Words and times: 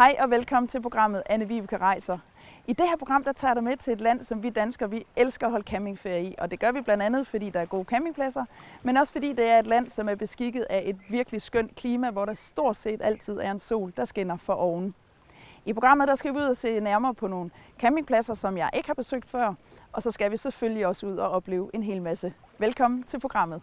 Hej 0.00 0.16
og 0.18 0.30
velkommen 0.30 0.68
til 0.68 0.82
programmet 0.82 1.22
Anne 1.26 1.48
Vibeke 1.48 1.76
Rejser. 1.76 2.18
I 2.66 2.72
det 2.72 2.88
her 2.88 2.96
program 2.96 3.24
der 3.24 3.32
tager 3.32 3.50
jeg 3.50 3.56
dig 3.56 3.64
med 3.64 3.76
til 3.76 3.92
et 3.92 4.00
land, 4.00 4.22
som 4.22 4.42
vi 4.42 4.50
danskere 4.50 4.90
vi 4.90 5.06
elsker 5.16 5.46
at 5.46 5.50
holde 5.50 5.66
campingferie 5.66 6.24
i. 6.24 6.34
Og 6.38 6.50
det 6.50 6.60
gør 6.60 6.72
vi 6.72 6.80
blandt 6.80 7.02
andet, 7.02 7.26
fordi 7.26 7.50
der 7.50 7.60
er 7.60 7.64
gode 7.64 7.84
campingpladser, 7.84 8.44
men 8.82 8.96
også 8.96 9.12
fordi 9.12 9.32
det 9.32 9.44
er 9.46 9.58
et 9.58 9.66
land, 9.66 9.88
som 9.88 10.08
er 10.08 10.14
beskikket 10.14 10.66
af 10.70 10.82
et 10.86 10.96
virkelig 11.08 11.42
skønt 11.42 11.76
klima, 11.76 12.10
hvor 12.10 12.24
der 12.24 12.34
stort 12.34 12.76
set 12.76 13.02
altid 13.02 13.38
er 13.38 13.50
en 13.50 13.58
sol, 13.58 13.92
der 13.96 14.04
skinner 14.04 14.36
for 14.36 14.54
oven. 14.54 14.94
I 15.64 15.72
programmet 15.72 16.08
der 16.08 16.14
skal 16.14 16.34
vi 16.34 16.38
ud 16.38 16.44
og 16.44 16.56
se 16.56 16.80
nærmere 16.80 17.14
på 17.14 17.26
nogle 17.26 17.50
campingpladser, 17.78 18.34
som 18.34 18.56
jeg 18.56 18.70
ikke 18.74 18.88
har 18.88 18.94
besøgt 18.94 19.30
før, 19.30 19.54
og 19.92 20.02
så 20.02 20.10
skal 20.10 20.30
vi 20.30 20.36
selvfølgelig 20.36 20.86
også 20.86 21.06
ud 21.06 21.16
og 21.16 21.30
opleve 21.30 21.70
en 21.74 21.82
hel 21.82 22.02
masse. 22.02 22.32
Velkommen 22.58 23.02
til 23.02 23.20
programmet. 23.20 23.62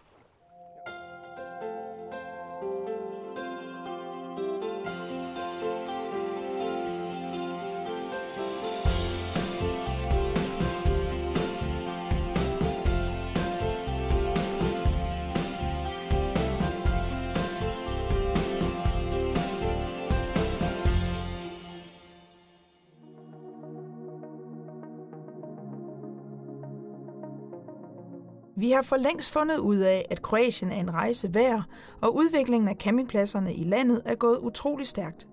Vi 28.60 28.71
har 28.71 28.82
for 28.82 28.97
længst 28.97 29.32
fundet 29.32 29.57
ud 29.57 29.78
af, 29.78 30.06
at 30.10 30.21
Kroatien 30.21 30.71
er 30.71 30.75
en 30.75 30.93
rejse 30.93 31.34
værd, 31.34 31.64
og 32.02 32.16
udviklingen 32.16 32.70
af 32.70 32.75
campingpladserne 32.75 33.53
i 33.53 33.64
landet 33.64 34.02
er 34.06 34.16
gået 34.16 34.38
utrolig 34.38 34.88
stærkt. 34.88 35.28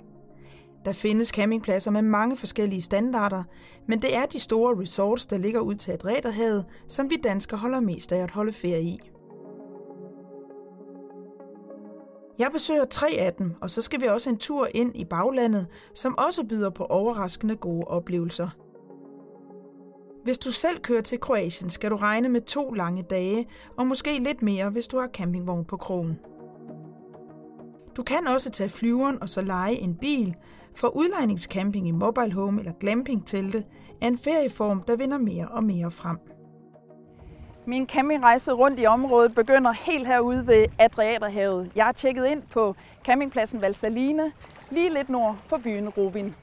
Der 0.84 0.92
findes 0.92 1.28
campingpladser 1.28 1.90
med 1.90 2.02
mange 2.02 2.36
forskellige 2.36 2.82
standarder, 2.82 3.44
men 3.88 4.02
det 4.02 4.16
er 4.16 4.26
de 4.26 4.40
store 4.40 4.80
resorts, 4.80 5.26
der 5.26 5.38
ligger 5.38 5.60
ud 5.60 5.74
til 5.74 5.92
Adriaterhavet, 5.92 6.64
som 6.88 7.10
vi 7.10 7.16
danskere 7.16 7.58
holder 7.58 7.80
mest 7.80 8.12
af 8.12 8.22
at 8.22 8.30
holde 8.30 8.52
ferie 8.52 8.82
i. 8.82 9.00
Jeg 12.38 12.48
besøger 12.52 12.84
tre 12.84 13.08
af 13.18 13.32
dem, 13.32 13.54
og 13.60 13.70
så 13.70 13.82
skal 13.82 14.00
vi 14.00 14.06
også 14.06 14.30
en 14.30 14.38
tur 14.38 14.68
ind 14.74 14.96
i 14.96 15.04
baglandet, 15.04 15.66
som 15.94 16.18
også 16.18 16.44
byder 16.44 16.70
på 16.70 16.84
overraskende 16.84 17.56
gode 17.56 17.84
oplevelser– 17.84 18.48
hvis 20.24 20.38
du 20.38 20.52
selv 20.52 20.80
kører 20.80 21.02
til 21.02 21.20
Kroatien, 21.20 21.70
skal 21.70 21.90
du 21.90 21.96
regne 21.96 22.28
med 22.28 22.40
to 22.40 22.72
lange 22.72 23.02
dage, 23.02 23.46
og 23.76 23.86
måske 23.86 24.18
lidt 24.18 24.42
mere, 24.42 24.70
hvis 24.70 24.86
du 24.86 24.98
har 24.98 25.08
campingvogn 25.08 25.64
på 25.64 25.76
krogen. 25.76 26.20
Du 27.96 28.02
kan 28.02 28.26
også 28.26 28.50
tage 28.50 28.68
flyveren 28.68 29.22
og 29.22 29.28
så 29.28 29.42
lege 29.42 29.74
en 29.74 29.94
bil, 29.94 30.34
for 30.74 30.88
udlejningscamping 30.88 31.88
i 31.88 31.90
mobile 31.90 32.32
home 32.32 32.60
eller 32.60 32.72
glampingtelte 32.72 33.64
er 34.02 34.06
en 34.06 34.18
ferieform, 34.18 34.82
der 34.82 34.96
vinder 34.96 35.18
mere 35.18 35.48
og 35.48 35.64
mere 35.64 35.90
frem. 35.90 36.18
Min 37.66 37.86
campingrejse 37.88 38.52
rundt 38.52 38.80
i 38.80 38.86
området 38.86 39.34
begynder 39.34 39.72
helt 39.72 40.06
herude 40.06 40.46
ved 40.46 40.66
Adriaterhavet. 40.78 41.70
Jeg 41.76 41.84
har 41.84 41.92
tjekket 41.92 42.26
ind 42.26 42.42
på 42.42 42.76
campingpladsen 43.04 43.60
Valsaline, 43.60 44.32
lige 44.70 44.94
lidt 44.94 45.08
nord 45.08 45.36
for 45.46 45.58
byen 45.58 45.88
Rubin. 45.88 46.34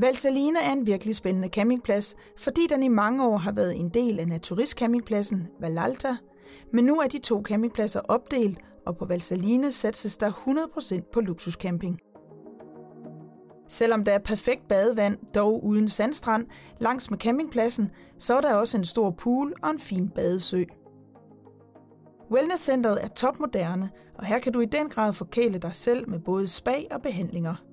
Valsaline 0.00 0.58
er 0.58 0.72
en 0.72 0.86
virkelig 0.86 1.16
spændende 1.16 1.48
campingplads, 1.48 2.16
fordi 2.36 2.66
den 2.70 2.82
i 2.82 2.88
mange 2.88 3.26
år 3.26 3.36
har 3.36 3.52
været 3.52 3.76
en 3.76 3.88
del 3.88 4.20
af 4.20 4.28
naturistcampingpladsen 4.28 5.48
Valalta, 5.60 6.16
men 6.72 6.84
nu 6.84 7.00
er 7.00 7.06
de 7.06 7.18
to 7.18 7.42
campingpladser 7.42 8.00
opdelt, 8.00 8.58
og 8.86 8.96
på 8.96 9.04
Valsaline 9.04 9.72
satses 9.72 10.16
der 10.16 10.30
100% 10.30 11.10
på 11.12 11.20
luksuscamping. 11.20 11.98
Selvom 13.68 14.04
der 14.04 14.12
er 14.12 14.18
perfekt 14.18 14.68
badevand, 14.68 15.18
dog 15.34 15.64
uden 15.64 15.88
sandstrand, 15.88 16.46
langs 16.80 17.10
med 17.10 17.18
campingpladsen, 17.18 17.90
så 18.18 18.36
er 18.36 18.40
der 18.40 18.54
også 18.54 18.76
en 18.76 18.84
stor 18.84 19.10
pool 19.10 19.54
og 19.62 19.70
en 19.70 19.78
fin 19.78 20.08
badesø. 20.08 20.64
Wellnesscenteret 22.30 23.04
er 23.04 23.08
topmoderne, 23.08 23.90
og 24.14 24.26
her 24.26 24.38
kan 24.38 24.52
du 24.52 24.60
i 24.60 24.66
den 24.66 24.88
grad 24.88 25.12
forkæle 25.12 25.58
dig 25.58 25.74
selv 25.74 26.10
med 26.10 26.18
både 26.18 26.48
spa 26.48 26.74
og 26.90 27.02
behandlinger– 27.02 27.54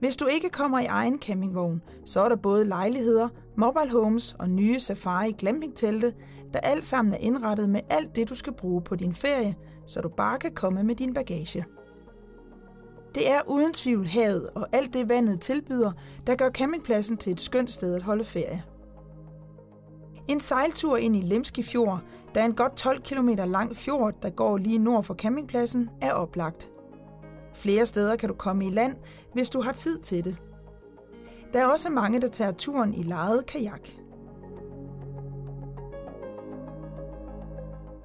hvis 0.00 0.16
du 0.16 0.26
ikke 0.26 0.50
kommer 0.50 0.78
i 0.78 0.84
egen 0.84 1.18
campingvogn, 1.18 1.82
så 2.04 2.20
er 2.20 2.28
der 2.28 2.36
både 2.36 2.64
lejligheder, 2.64 3.28
mobile 3.56 3.90
homes 3.90 4.36
og 4.38 4.50
nye 4.50 4.80
safari 4.80 5.32
glampingtelte, 5.38 6.14
der 6.52 6.60
alt 6.60 6.84
sammen 6.84 7.14
er 7.14 7.18
indrettet 7.18 7.68
med 7.68 7.80
alt 7.90 8.16
det, 8.16 8.28
du 8.28 8.34
skal 8.34 8.52
bruge 8.52 8.82
på 8.82 8.96
din 8.96 9.14
ferie, 9.14 9.54
så 9.86 10.00
du 10.00 10.08
bare 10.08 10.38
kan 10.38 10.54
komme 10.54 10.82
med 10.82 10.94
din 10.94 11.14
bagage. 11.14 11.64
Det 13.14 13.30
er 13.30 13.40
uden 13.46 13.72
tvivl 13.72 14.06
havet 14.06 14.48
og 14.54 14.68
alt 14.72 14.92
det 14.92 15.08
vandet 15.08 15.40
tilbyder, 15.40 15.92
der 16.26 16.34
gør 16.34 16.50
campingpladsen 16.50 17.16
til 17.16 17.32
et 17.32 17.40
skønt 17.40 17.70
sted 17.70 17.94
at 17.94 18.02
holde 18.02 18.24
ferie. 18.24 18.62
En 20.28 20.40
sejltur 20.40 20.96
ind 20.96 21.16
i 21.16 21.20
Lemski 21.20 21.62
Fjord, 21.62 22.00
der 22.34 22.40
er 22.40 22.44
en 22.44 22.54
godt 22.54 22.76
12 22.76 23.02
km 23.02 23.28
lang 23.28 23.76
fjord, 23.76 24.14
der 24.22 24.30
går 24.30 24.56
lige 24.56 24.78
nord 24.78 25.04
for 25.04 25.14
campingpladsen, 25.14 25.90
er 26.00 26.12
oplagt. 26.12 26.69
Flere 27.54 27.86
steder 27.86 28.16
kan 28.16 28.28
du 28.28 28.34
komme 28.34 28.66
i 28.66 28.70
land, 28.70 28.96
hvis 29.34 29.50
du 29.50 29.60
har 29.60 29.72
tid 29.72 29.98
til 29.98 30.24
det. 30.24 30.36
Der 31.52 31.60
er 31.60 31.66
også 31.66 31.90
mange, 31.90 32.20
der 32.20 32.28
tager 32.28 32.52
turen 32.52 32.94
i 32.94 33.02
lejet 33.02 33.46
kajak. 33.46 33.88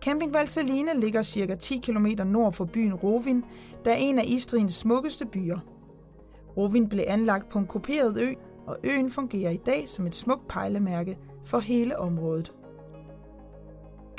Camping 0.02 0.34
Valsaline 0.34 1.00
ligger 1.00 1.24
ca. 1.24 1.56
10 1.56 1.78
km 1.78 2.08
nord 2.26 2.54
for 2.54 2.66
byen 2.66 2.94
Rovin, 2.94 3.44
der 3.86 3.92
er 3.92 3.96
en 3.96 4.20
af 4.20 4.24
Istriens 4.28 4.74
smukkeste 4.74 5.26
byer. 5.26 5.60
Rovin 6.58 6.90
blev 6.90 7.04
anlagt 7.08 7.50
på 7.50 7.60
en 7.60 7.68
kuperet 7.68 8.18
ø, 8.18 8.34
og 8.68 8.78
øen 8.84 9.12
fungerer 9.12 9.52
i 9.52 9.58
dag 9.58 9.90
som 9.90 10.08
et 10.08 10.16
smukt 10.16 10.48
pejlemærke 10.48 11.18
for 11.46 11.60
hele 11.60 12.00
området. 12.00 12.54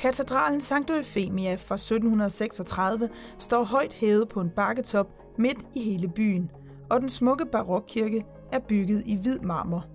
Katedralen 0.07 0.61
Sankt 0.61 0.91
Eufemia 0.91 1.55
fra 1.55 1.75
1736 1.75 3.09
står 3.39 3.65
højt 3.65 3.93
hævet 3.93 4.29
på 4.29 4.41
en 4.41 4.51
bakketop 4.51 5.07
midt 5.39 5.59
i 5.75 5.83
hele 5.83 6.09
byen, 6.09 6.51
og 6.91 7.01
den 7.01 7.09
smukke 7.09 7.47
barokkirke 7.47 8.25
er 8.53 8.59
bygget 8.59 9.03
i 9.07 9.17
hvid 9.23 9.39
marmor. 9.39 9.87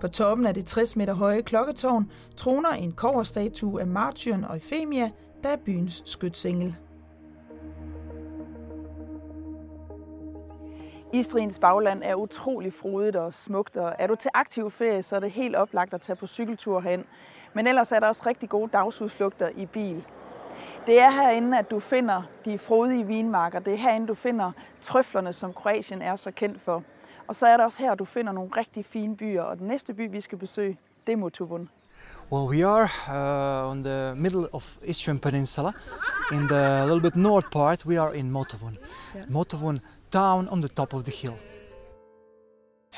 På 0.00 0.08
toppen 0.08 0.46
af 0.46 0.54
det 0.54 0.66
60 0.66 0.96
meter 0.96 1.14
høje 1.14 1.42
klokketårn 1.42 2.10
troner 2.36 2.68
en 2.68 2.92
koverstatue 2.92 3.80
af 3.80 3.86
martyren 3.86 4.44
Eufemia, 4.44 5.10
der 5.42 5.48
er 5.48 5.56
byens 5.64 6.02
skytsengel. 6.04 6.76
Istriens 11.12 11.58
bagland 11.58 12.02
er 12.04 12.14
utrolig 12.14 12.72
frodigt 12.72 13.16
og 13.16 13.34
smukt, 13.34 13.76
og 13.76 13.94
er 13.98 14.06
du 14.06 14.14
til 14.14 14.30
aktiv 14.34 14.70
ferie, 14.70 15.02
så 15.02 15.16
er 15.16 15.20
det 15.20 15.30
helt 15.30 15.56
oplagt 15.56 15.94
at 15.94 16.00
tage 16.00 16.16
på 16.16 16.26
cykeltur 16.26 16.80
hen. 16.80 17.04
Men 17.56 17.66
ellers 17.66 17.92
er 17.92 18.00
der 18.00 18.06
også 18.06 18.22
rigtig 18.26 18.48
gode 18.48 18.70
dagsudflugter 18.72 19.48
i 19.56 19.66
bil. 19.66 20.04
Det 20.86 21.00
er 21.00 21.10
herinde, 21.10 21.58
at 21.58 21.70
du 21.70 21.80
finder 21.80 22.22
de 22.44 22.58
frodige 22.58 23.06
vinmarker. 23.06 23.58
Det 23.58 23.72
er 23.72 23.76
herinde, 23.76 24.06
du 24.06 24.14
finder 24.14 24.52
trøflerne, 24.82 25.32
som 25.32 25.52
Kroatien 25.52 26.02
er 26.02 26.16
så 26.16 26.30
kendt 26.30 26.62
for. 26.62 26.82
Og 27.26 27.36
så 27.36 27.46
er 27.46 27.56
det 27.56 27.66
også 27.66 27.78
her, 27.78 27.94
du 27.94 28.04
finder 28.04 28.32
nogle 28.32 28.50
rigtig 28.56 28.84
fine 28.84 29.16
byer. 29.16 29.42
Og 29.42 29.58
den 29.58 29.66
næste 29.66 29.94
by, 29.94 30.10
vi 30.10 30.20
skal 30.20 30.38
besøge, 30.38 30.78
det 31.06 31.12
er 31.12 31.16
Motovun. 31.16 31.68
Well, 32.32 32.48
we 32.48 32.66
are 32.66 32.88
uh, 33.08 33.70
on 33.70 33.84
the 33.84 34.14
middle 34.14 34.54
of 34.54 34.76
Istrian 34.82 35.18
Peninsula. 35.18 35.72
In 36.32 36.48
the 36.48 36.84
little 36.84 37.00
bit 37.00 37.16
north 37.16 37.50
part, 37.50 37.86
we 37.86 38.00
are 38.00 38.16
in 38.16 38.30
Motovun. 38.30 38.76
Yeah. 39.16 39.28
Motovun 39.28 39.80
town 40.10 40.48
on 40.48 40.60
the 40.60 40.68
top 40.68 40.94
of 40.94 41.04
the 41.04 41.12
hill. 41.12 41.55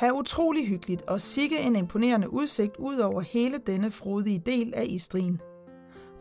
Her 0.01 0.13
utrolig 0.13 0.69
hyggeligt 0.69 1.03
og 1.03 1.21
sikke 1.21 1.59
en 1.59 1.77
imponerende 1.77 2.33
udsigt 2.33 2.77
ud 2.77 2.99
over 2.99 3.21
hele 3.21 3.59
denne 3.59 3.91
frodige 3.91 4.39
del 4.39 4.75
af 4.75 4.85
Istrien. 4.89 5.41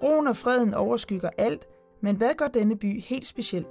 Roen 0.04 0.28
og 0.28 0.38
freden 0.38 0.74
overskygger 0.74 1.30
alt, 1.38 1.68
men 2.02 2.16
hvad 2.16 2.34
gør 2.38 2.48
denne 2.48 2.78
by 2.78 3.02
helt 3.02 3.26
speciel? 3.26 3.66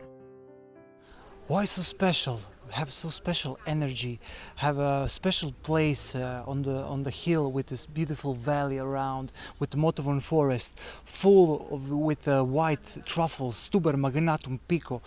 Why 1.50 1.64
so 1.64 1.82
special? 1.82 2.36
Have 2.70 2.92
so 2.92 3.10
special 3.10 3.58
energy, 3.66 4.18
have 4.56 4.78
a 4.78 5.08
special 5.08 5.52
place 5.62 6.14
uh, 6.14 6.42
on 6.46 6.62
the 6.62 6.82
on 6.82 7.04
the 7.04 7.10
hill 7.10 7.50
with 7.50 7.66
this 7.66 7.86
beautiful 7.86 8.34
valley 8.34 8.78
around, 8.78 9.32
with 9.58 9.70
the 9.70 9.76
Motovun 9.76 10.20
forest, 10.20 10.78
full 11.04 11.68
of 11.70 11.88
with 11.90 12.22
the 12.24 12.44
white 12.44 12.96
truffles, 13.04 13.68
Tuber 13.68 13.94
magnatum 13.94 14.58
pico, 14.68 15.00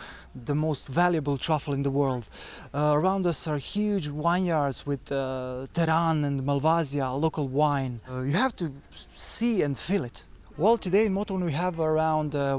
the 0.46 0.56
most 0.56 0.88
valuable 0.88 1.38
truffle 1.38 1.74
in 1.74 1.84
the 1.84 1.92
world. 1.92 2.26
Uh, 2.74 2.94
around 2.96 3.28
us 3.28 3.48
are 3.48 3.58
huge 3.58 4.08
vineyards 4.08 4.86
with 4.86 5.12
uh, 5.12 5.68
Teran 5.74 6.26
and 6.26 6.42
Malvasia, 6.42 7.12
local 7.20 7.48
wine. 7.48 8.00
Uh, 8.10 8.22
you 8.22 8.32
have 8.32 8.56
to 8.56 8.72
see 9.16 9.62
and 9.62 9.78
feel 9.78 10.04
it. 10.04 10.26
Well, 10.58 10.78
today 10.78 11.06
in 11.06 11.14
Moton 11.14 11.46
we 11.46 11.54
have 11.54 11.80
around 11.80 12.36
uh, 12.36 12.58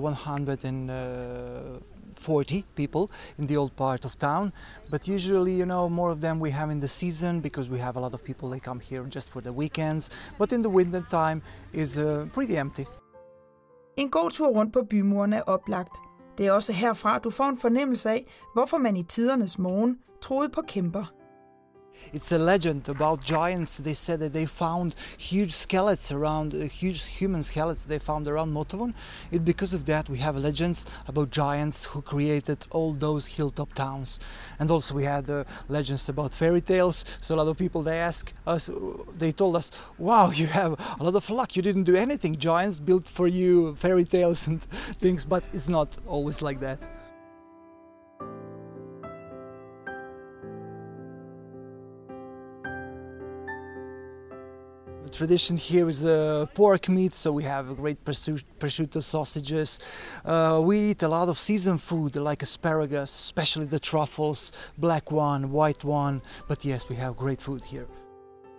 140 2.20 2.64
people 2.74 3.10
in 3.38 3.46
the 3.46 3.56
old 3.56 3.74
part 3.76 4.04
of 4.04 4.18
town, 4.18 4.52
but 4.90 5.08
usually, 5.08 5.52
you 5.52 5.64
know, 5.64 5.88
more 5.88 6.12
of 6.12 6.20
them 6.20 6.40
we 6.40 6.50
have 6.50 6.72
in 6.72 6.80
the 6.80 6.88
season 6.88 7.40
because 7.40 7.70
we 7.70 7.78
have 7.78 7.96
a 7.96 8.00
lot 8.00 8.14
of 8.14 8.22
people 8.22 8.50
they 8.50 8.60
come 8.60 8.80
here 8.80 9.04
just 9.14 9.30
for 9.30 9.40
the 9.40 9.52
weekends. 9.52 10.10
But 10.38 10.52
in 10.52 10.62
the 10.62 10.70
winter 10.70 11.04
time 11.10 11.42
is 11.72 11.98
uh, 11.98 12.26
pretty 12.34 12.56
empty. 12.56 12.84
En 13.96 14.10
god 14.10 14.30
tur 14.30 14.48
rundt 14.48 14.72
på 14.72 14.82
bymuren 14.82 15.32
er 15.32 15.42
oplagt, 15.42 15.92
Det 16.38 16.46
er 16.46 16.52
også 16.52 16.72
herfra, 16.72 17.18
du 17.18 17.30
får 17.30 17.44
en 17.44 17.58
fornemmelse 17.58 18.10
af, 18.10 18.26
hvorfor 18.54 18.78
man 18.78 18.96
i 18.96 19.02
tidernes 19.02 19.58
morgen 19.58 19.98
troede 20.22 20.48
på 20.48 20.62
kæmper– 20.62 21.12
It's 22.12 22.32
a 22.32 22.38
legend 22.38 22.88
about 22.88 23.22
giants. 23.22 23.76
They 23.78 23.94
said 23.94 24.18
that 24.20 24.32
they 24.32 24.46
found 24.46 24.94
huge 25.16 25.52
skeletons 25.52 26.10
around, 26.10 26.54
uh, 26.54 26.60
huge 26.60 27.04
human 27.04 27.42
skeletons 27.42 27.84
they 27.84 27.98
found 27.98 28.26
around 28.26 28.52
Motovun. 28.52 28.94
It, 29.30 29.44
because 29.44 29.72
of 29.72 29.84
that, 29.86 30.08
we 30.08 30.18
have 30.18 30.36
legends 30.36 30.84
about 31.06 31.30
giants 31.30 31.84
who 31.84 32.02
created 32.02 32.66
all 32.70 32.92
those 32.92 33.26
hilltop 33.26 33.74
towns. 33.74 34.18
And 34.58 34.70
also 34.70 34.94
we 34.94 35.04
had 35.04 35.30
uh, 35.30 35.44
legends 35.68 36.08
about 36.08 36.34
fairy 36.34 36.60
tales. 36.60 37.04
So 37.20 37.34
a 37.34 37.36
lot 37.36 37.48
of 37.48 37.56
people 37.56 37.82
they 37.82 37.98
ask 37.98 38.32
us, 38.46 38.68
they 39.16 39.32
told 39.32 39.54
us, 39.56 39.70
"Wow, 39.98 40.30
you 40.30 40.46
have 40.46 40.72
a 40.98 41.04
lot 41.04 41.14
of 41.14 41.30
luck. 41.30 41.54
You 41.56 41.62
didn't 41.62 41.84
do 41.84 41.96
anything. 41.96 42.36
Giants 42.36 42.80
built 42.80 43.06
for 43.08 43.28
you 43.28 43.76
fairy 43.76 44.04
tales 44.04 44.46
and 44.48 44.60
things." 45.00 45.24
But 45.24 45.44
it's 45.52 45.68
not 45.68 45.96
always 46.06 46.42
like 46.42 46.60
that. 46.60 46.99
Tradition 55.20 55.56
here 55.58 55.86
is 55.86 56.06
uh, 56.06 56.46
pork 56.54 56.88
meat, 56.88 57.14
so 57.14 57.30
we 57.30 57.42
have 57.42 57.76
great 57.76 57.98
prosciutto 58.58 59.00
sausages. 59.02 59.78
Uh, 60.24 60.58
we 60.68 60.76
eat 60.90 61.02
a 61.02 61.08
lot 61.08 61.28
of 61.28 61.36
seasoned 61.38 61.80
food 61.80 62.16
like 62.16 62.42
asparagus, 62.42 63.10
especially 63.14 63.66
the 63.66 63.78
truffles, 63.78 64.50
black 64.78 65.12
one, 65.12 65.52
white 65.52 65.84
one. 65.84 66.22
But 66.48 66.64
yes, 66.64 66.88
we 66.88 66.96
have 66.96 67.12
great 67.16 67.40
food 67.42 67.62
here. 67.66 67.86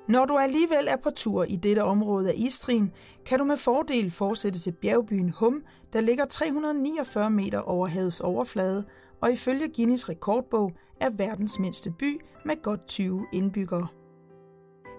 Når 0.08 0.25
du 0.25 0.38
alligevel 0.38 0.88
er 0.88 0.96
på 0.96 1.10
tur 1.10 1.44
i 1.44 1.56
dette 1.56 1.84
område 1.84 2.30
af 2.30 2.34
Istrin, 2.38 2.92
kan 3.25 3.40
du 3.40 3.46
med 3.46 3.58
fordel 3.58 4.12
fortsætte 4.12 4.60
til 4.60 4.72
bjergbyen 4.72 5.30
Hum, 5.30 5.63
der 5.94 6.02
ligger 6.02 6.25
349 6.25 7.30
meter 7.30 7.60
over 7.60 7.88
havets 7.88 8.19
overflade, 8.19 8.84
og 9.22 9.31
ifølge 9.31 9.69
Guinness 9.75 10.10
rekordbog 10.10 10.72
er 11.00 11.10
verdens 11.10 11.60
mindste 11.60 11.92
by 11.92 12.22
med 12.46 12.62
godt 12.62 12.88
20 12.88 13.25
indbyggere. 13.34 13.88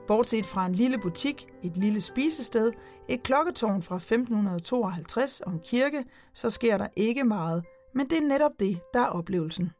Bortset 0.06 0.46
fra 0.46 0.66
en 0.66 0.72
lille 0.72 0.99
butik, 0.99 1.46
et 1.62 1.76
lille 1.76 2.00
spisested, 2.00 2.72
et 3.08 3.22
klokketårn 3.22 3.82
fra 3.82 3.96
1552 3.96 5.40
og 5.40 5.52
en 5.52 5.60
kirke, 5.64 6.04
så 6.34 6.50
sker 6.50 6.78
der 6.78 6.88
ikke 6.96 7.25
meget, 7.25 7.64
men 7.94 8.10
det 8.10 8.19
er 8.19 8.22
netop 8.28 8.52
det, 8.60 8.81
der 8.94 9.00
er 9.00 9.06
oplevelsen. 9.06 9.72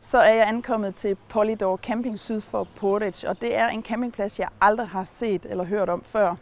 Så 0.00 0.18
er 0.18 0.34
jeg 0.34 0.48
ankommet 0.48 0.94
til 0.94 1.16
Polydor 1.28 1.76
Camping 1.76 2.18
syd 2.18 2.40
for 2.40 2.68
Portage, 2.76 3.28
og 3.28 3.40
det 3.40 3.56
er 3.56 3.68
en 3.68 3.82
campingplads, 3.82 4.38
jeg 4.38 4.48
aldrig 4.60 4.88
har 4.88 5.04
set 5.04 5.46
eller 5.50 5.64
hørt 5.64 5.88
om 5.88 6.04
før. 6.04 6.36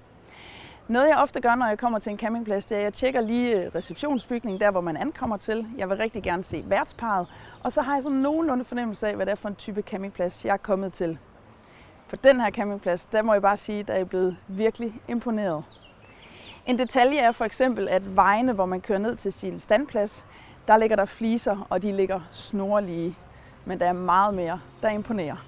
Noget 0.89 1.09
jeg 1.09 1.17
ofte 1.17 1.41
gør, 1.41 1.55
når 1.55 1.67
jeg 1.67 1.79
kommer 1.79 1.99
til 1.99 2.11
en 2.11 2.19
campingplads, 2.19 2.67
det 2.67 2.75
er, 2.75 2.79
at 2.79 2.85
jeg 2.85 2.93
tjekker 2.93 3.21
lige 3.21 3.63
øh, 3.63 3.75
receptionsbygningen, 3.75 4.61
der 4.61 4.71
hvor 4.71 4.81
man 4.81 4.97
ankommer 4.97 5.37
til. 5.37 5.67
Jeg 5.79 5.89
vil 5.89 5.97
rigtig 5.97 6.23
gerne 6.23 6.43
se 6.43 6.65
værtsparet, 6.67 7.27
og 7.63 7.73
så 7.73 7.83
har 7.83 7.95
jeg 7.95 8.03
sådan 8.03 8.19
nogenlunde 8.19 8.65
fornemmelse 8.65 9.09
af, 9.09 9.17
hvad 9.17 9.27
det 9.27 9.33
er 9.33 9.37
for 9.37 9.49
en 9.49 9.55
type 9.55 9.83
campingplads, 9.83 10.45
jeg 10.45 10.53
er 10.53 10.57
kommet 10.57 10.93
til. 10.93 11.19
På 12.11 12.17
den 12.17 12.41
her 12.41 12.51
campingplads, 12.51 13.07
der 13.07 13.23
må 13.23 13.33
jeg 13.33 13.43
bare 13.43 13.57
sige, 13.57 13.81
at 13.81 13.89
jeg 13.89 14.01
er 14.01 14.05
blevet 14.05 14.37
virkelig 14.49 14.95
imponeret. 15.09 15.65
En 16.67 16.79
detalje 16.79 17.19
er 17.19 17.33
for 17.33 17.45
eksempel, 17.45 17.89
at 17.89 18.17
vejene, 18.17 18.53
hvor 18.53 18.67
man 18.67 18.81
kører 18.81 18.99
ned 18.99 19.17
til 19.17 19.33
sin 19.33 19.59
standplads, 19.59 20.27
der 20.69 20.77
ligger 20.77 20.97
der 20.97 21.05
fliser, 21.05 21.67
og 21.71 21.83
de 21.83 21.93
ligger 21.93 22.21
snorlige. 22.33 23.17
Men 23.65 23.81
der 23.81 23.87
er 23.87 23.93
meget 23.93 24.35
mere, 24.35 24.61
der 24.83 24.89
imponerer. 24.89 25.47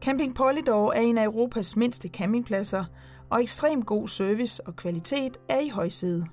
Camping 0.00 0.34
Polydor 0.34 0.92
er 0.92 1.00
en 1.00 1.18
af 1.18 1.24
Europas 1.24 1.76
mindste 1.76 2.08
campingpladser, 2.08 2.84
og 3.30 3.42
ekstrem 3.42 3.82
god 3.82 4.08
service 4.08 4.66
og 4.66 4.76
kvalitet 4.76 5.38
er 5.48 5.60
i 5.60 5.68
højsæde. 5.68 6.26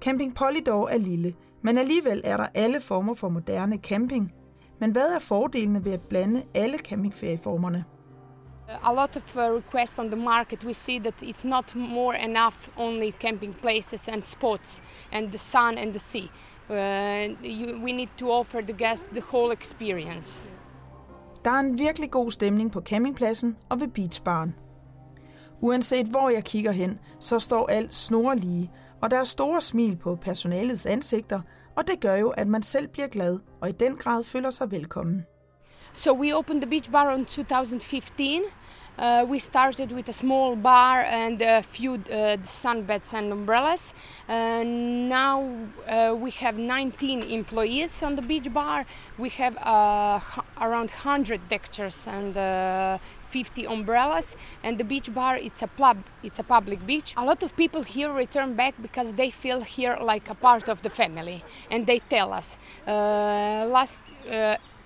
Camping 0.00 0.34
Polydor 0.34 0.88
er 0.88 0.98
lille, 0.98 1.34
men 1.62 1.78
alligevel 1.78 2.20
er 2.24 2.36
der 2.36 2.46
alle 2.54 2.80
former 2.80 3.14
for 3.14 3.28
moderne 3.28 3.76
camping. 3.76 4.32
Men 4.80 4.90
hvad 4.90 5.14
er 5.14 5.18
fordelene 5.18 5.84
ved 5.84 5.92
at 5.92 6.08
blande 6.08 6.42
alle 6.54 6.78
campingferieformerne? 6.78 7.84
A 8.82 8.92
lot 8.92 9.16
of 9.16 9.36
uh, 9.36 9.42
requests 9.42 9.98
on 9.98 10.06
the 10.06 10.16
market. 10.16 10.64
We 10.64 10.72
see 10.72 10.98
that 10.98 11.22
it's 11.22 11.44
not 11.44 11.76
more 11.76 12.16
enough 12.16 12.68
only 12.76 13.10
camping 13.10 13.54
places 13.54 14.08
and 14.08 14.22
spots 14.22 14.82
and 15.12 15.28
the 15.28 15.38
sun 15.38 15.78
and 15.78 15.90
the 15.90 15.98
sea. 15.98 16.30
Uh, 16.70 17.28
you, 17.42 17.84
we 17.84 17.92
need 17.92 18.08
to 18.16 18.30
offer 18.30 18.62
the 18.62 18.72
guests 18.72 19.06
the 19.12 19.20
whole 19.20 19.50
experience. 19.52 20.48
Der 21.44 21.50
er 21.50 21.60
en 21.60 21.78
virkelig 21.78 22.10
god 22.10 22.30
stemning 22.30 22.72
på 22.72 22.80
campingpladsen 22.80 23.56
og 23.68 23.80
ved 23.80 23.88
beachbaren. 23.88 24.54
Uanset 25.60 26.06
hvor 26.06 26.30
jeg 26.30 26.44
kigger 26.44 26.72
hen, 26.72 26.98
så 27.20 27.38
står 27.38 27.66
alt 27.66 27.94
snorlige, 27.94 28.70
og 29.00 29.10
der 29.10 29.16
er 29.16 29.24
store 29.24 29.60
smil 29.60 29.96
på 29.96 30.16
personalets 30.16 30.86
ansigter, 30.86 31.40
og 31.76 31.88
det 31.88 32.00
gør 32.00 32.14
jo, 32.14 32.30
at 32.30 32.48
man 32.48 32.62
selv 32.62 32.88
bliver 32.88 33.08
glad 33.08 33.38
og 33.60 33.68
i 33.68 33.72
den 33.72 33.96
grad 33.96 34.24
føler 34.24 34.50
sig 34.50 34.70
velkommen. 34.70 35.26
So 35.92 36.12
we 36.20 36.36
opened 36.36 36.62
the 36.62 36.70
beach 36.70 36.90
bar 36.90 37.14
in 37.14 37.24
2015. 37.24 38.42
Uh, 38.96 39.26
we 39.28 39.40
started 39.40 39.90
with 39.90 40.08
a 40.08 40.12
small 40.12 40.54
bar 40.54 41.02
and 41.08 41.42
a 41.42 41.62
few 41.62 41.94
uh, 41.94 42.36
sunbeds 42.42 43.12
and 43.12 43.32
umbrellas. 43.32 43.92
Uh, 44.28 44.62
now 44.64 45.44
uh, 45.88 46.14
we 46.16 46.30
have 46.30 46.58
19 46.58 47.22
employees 47.24 48.02
on 48.04 48.14
the 48.14 48.22
beach 48.22 48.52
bar. 48.52 48.86
We 49.18 49.30
have 49.30 49.56
uh, 49.56 50.20
around 50.60 50.90
100 50.90 51.48
deck 51.48 51.72
chairs 51.72 52.06
and 52.06 52.36
uh, 52.36 52.98
50 53.22 53.66
umbrellas 53.66 54.36
and 54.62 54.78
the 54.78 54.84
beach 54.84 55.12
bar 55.12 55.36
it's 55.38 55.62
a 55.62 55.66
pub 55.66 55.98
it's 56.22 56.38
a 56.38 56.44
public 56.44 56.86
beach 56.86 57.14
a 57.16 57.24
lot 57.24 57.42
of 57.42 57.56
people 57.56 57.82
here 57.82 58.12
return 58.12 58.54
back 58.54 58.74
because 58.80 59.14
they 59.14 59.28
feel 59.28 59.60
here 59.60 59.98
like 60.00 60.30
a 60.30 60.36
part 60.36 60.68
of 60.68 60.82
the 60.82 60.90
family 60.90 61.42
and 61.68 61.84
they 61.84 61.98
tell 61.98 62.32
us 62.32 62.60
last 62.86 64.02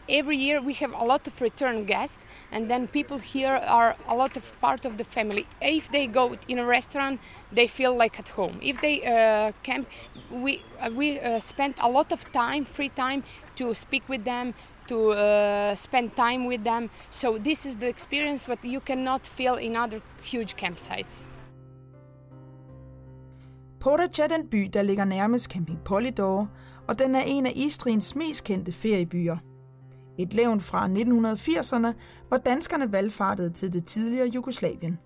every 0.09 0.37
year 0.37 0.61
we 0.61 0.73
have 0.75 0.93
a 0.95 1.05
lot 1.05 1.27
of 1.27 1.41
return 1.41 1.85
guests 1.85 2.19
and 2.53 2.71
then 2.71 2.89
people 2.89 3.19
here 3.19 3.61
are 3.79 3.95
a 4.09 4.15
lot 4.15 4.37
of 4.37 4.61
part 4.61 4.85
of 4.85 4.97
the 4.97 5.05
family. 5.05 5.47
If 5.61 5.91
they 5.91 6.07
go 6.07 6.35
in 6.49 6.59
a 6.59 6.65
restaurant 6.65 7.21
they 7.53 7.67
feel 7.67 7.95
like 7.97 8.19
at 8.19 8.29
home. 8.29 8.59
If 8.63 8.81
they 8.81 9.03
uh, 9.05 9.53
camp 9.63 9.89
we 10.31 10.63
uh, 10.81 10.91
we 10.95 11.21
uh, 11.21 11.39
spend 11.41 11.75
a 11.81 11.91
lot 11.91 12.13
of 12.13 12.21
time 12.33 12.65
free 12.65 12.91
time 12.91 13.23
to 13.57 13.75
speak 13.75 14.09
with 14.09 14.25
them 14.25 14.55
to 14.89 15.11
uh, 15.11 15.75
spend 15.75 16.17
time 16.17 16.47
with 16.47 16.65
them. 16.65 16.91
So 17.11 17.39
this 17.39 17.67
is 17.67 17.77
the 17.77 17.89
experience 17.89 18.47
that 18.47 18.65
you 18.65 18.81
cannot 18.81 19.27
feel 19.27 19.55
in 19.55 19.77
other 19.77 20.01
huge 20.23 20.57
campsites. 20.57 21.23
Portage 23.81 24.23
er 24.23 24.27
den 24.27 24.47
by, 24.47 24.71
der 24.73 24.83
ligger 24.83 25.05
nærmest 25.05 25.51
Camping 25.51 25.81
Polydor, 25.85 26.49
og 26.89 26.99
den 26.99 27.15
er 27.15 27.23
en 27.27 27.47
af 27.47 27.53
Istriens 27.57 28.17
mest 28.17 28.45
kendte 28.45 28.73
feriebyer. 28.73 29.37
Et 30.19 30.35
levn 30.35 30.61
fra 30.61 30.87
1980'erne, 30.87 31.95
hvor 32.29 32.37
danskerne 32.37 32.93
valgfartede 32.93 33.51
til 33.51 33.73
det 33.73 33.85
tidligere 33.85 34.29
Jugoslavien. 34.29 34.99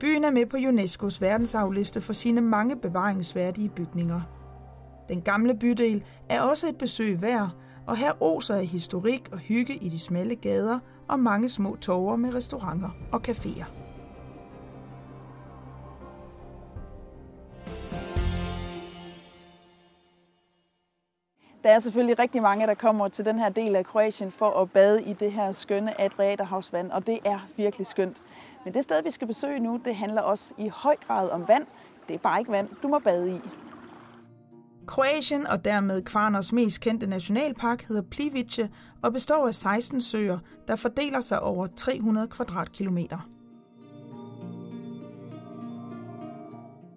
Byen 0.00 0.24
er 0.24 0.30
med 0.30 0.46
på 0.46 0.56
UNESCO's 0.56 1.20
verdensarvliste 1.20 2.00
for 2.00 2.12
sine 2.12 2.40
mange 2.40 2.76
bevaringsværdige 2.76 3.68
bygninger. 3.68 4.20
Den 5.08 5.22
gamle 5.22 5.54
bydel 5.54 6.04
er 6.28 6.40
også 6.40 6.68
et 6.68 6.78
besøg 6.78 7.22
værd, 7.22 7.50
og 7.86 7.96
her 7.96 8.22
oser 8.22 8.54
af 8.54 8.66
historik 8.66 9.28
og 9.32 9.38
hygge 9.38 9.74
i 9.74 9.88
de 9.88 9.98
smalle 9.98 10.34
gader 10.34 10.78
og 11.08 11.20
mange 11.20 11.48
små 11.48 11.76
torver 11.76 12.16
med 12.16 12.34
restauranter 12.34 12.90
og 13.12 13.20
caféer. 13.28 13.87
Der 21.64 21.70
er 21.70 21.78
selvfølgelig 21.78 22.18
rigtig 22.18 22.42
mange, 22.42 22.66
der 22.66 22.74
kommer 22.74 23.08
til 23.08 23.24
den 23.24 23.38
her 23.38 23.48
del 23.48 23.76
af 23.76 23.86
Kroatien 23.86 24.30
for 24.30 24.60
at 24.60 24.70
bade 24.70 25.02
i 25.02 25.12
det 25.12 25.32
her 25.32 25.52
skønne 25.52 26.00
Adriaterhavsvand, 26.00 26.90
og 26.90 27.06
det 27.06 27.18
er 27.24 27.38
virkelig 27.56 27.86
skønt. 27.86 28.22
Men 28.64 28.74
det 28.74 28.84
sted, 28.84 29.02
vi 29.02 29.10
skal 29.10 29.26
besøge 29.26 29.60
nu, 29.60 29.80
det 29.84 29.96
handler 29.96 30.22
også 30.22 30.54
i 30.58 30.68
høj 30.68 30.96
grad 31.06 31.30
om 31.30 31.48
vand. 31.48 31.66
Det 32.08 32.14
er 32.14 32.18
bare 32.18 32.38
ikke 32.38 32.52
vand, 32.52 32.68
du 32.82 32.88
må 32.88 32.98
bade 32.98 33.30
i. 33.30 33.40
Kroatien 34.86 35.46
og 35.46 35.64
dermed 35.64 36.02
Kvarners 36.02 36.52
mest 36.52 36.80
kendte 36.80 37.06
nationalpark 37.06 37.82
hedder 37.82 38.02
Plivice 38.02 38.70
og 39.02 39.12
består 39.12 39.46
af 39.46 39.54
16 39.54 40.00
søer, 40.00 40.38
der 40.68 40.76
fordeler 40.76 41.20
sig 41.20 41.40
over 41.40 41.66
300 41.76 42.28
kvadratkilometer. 42.28 43.28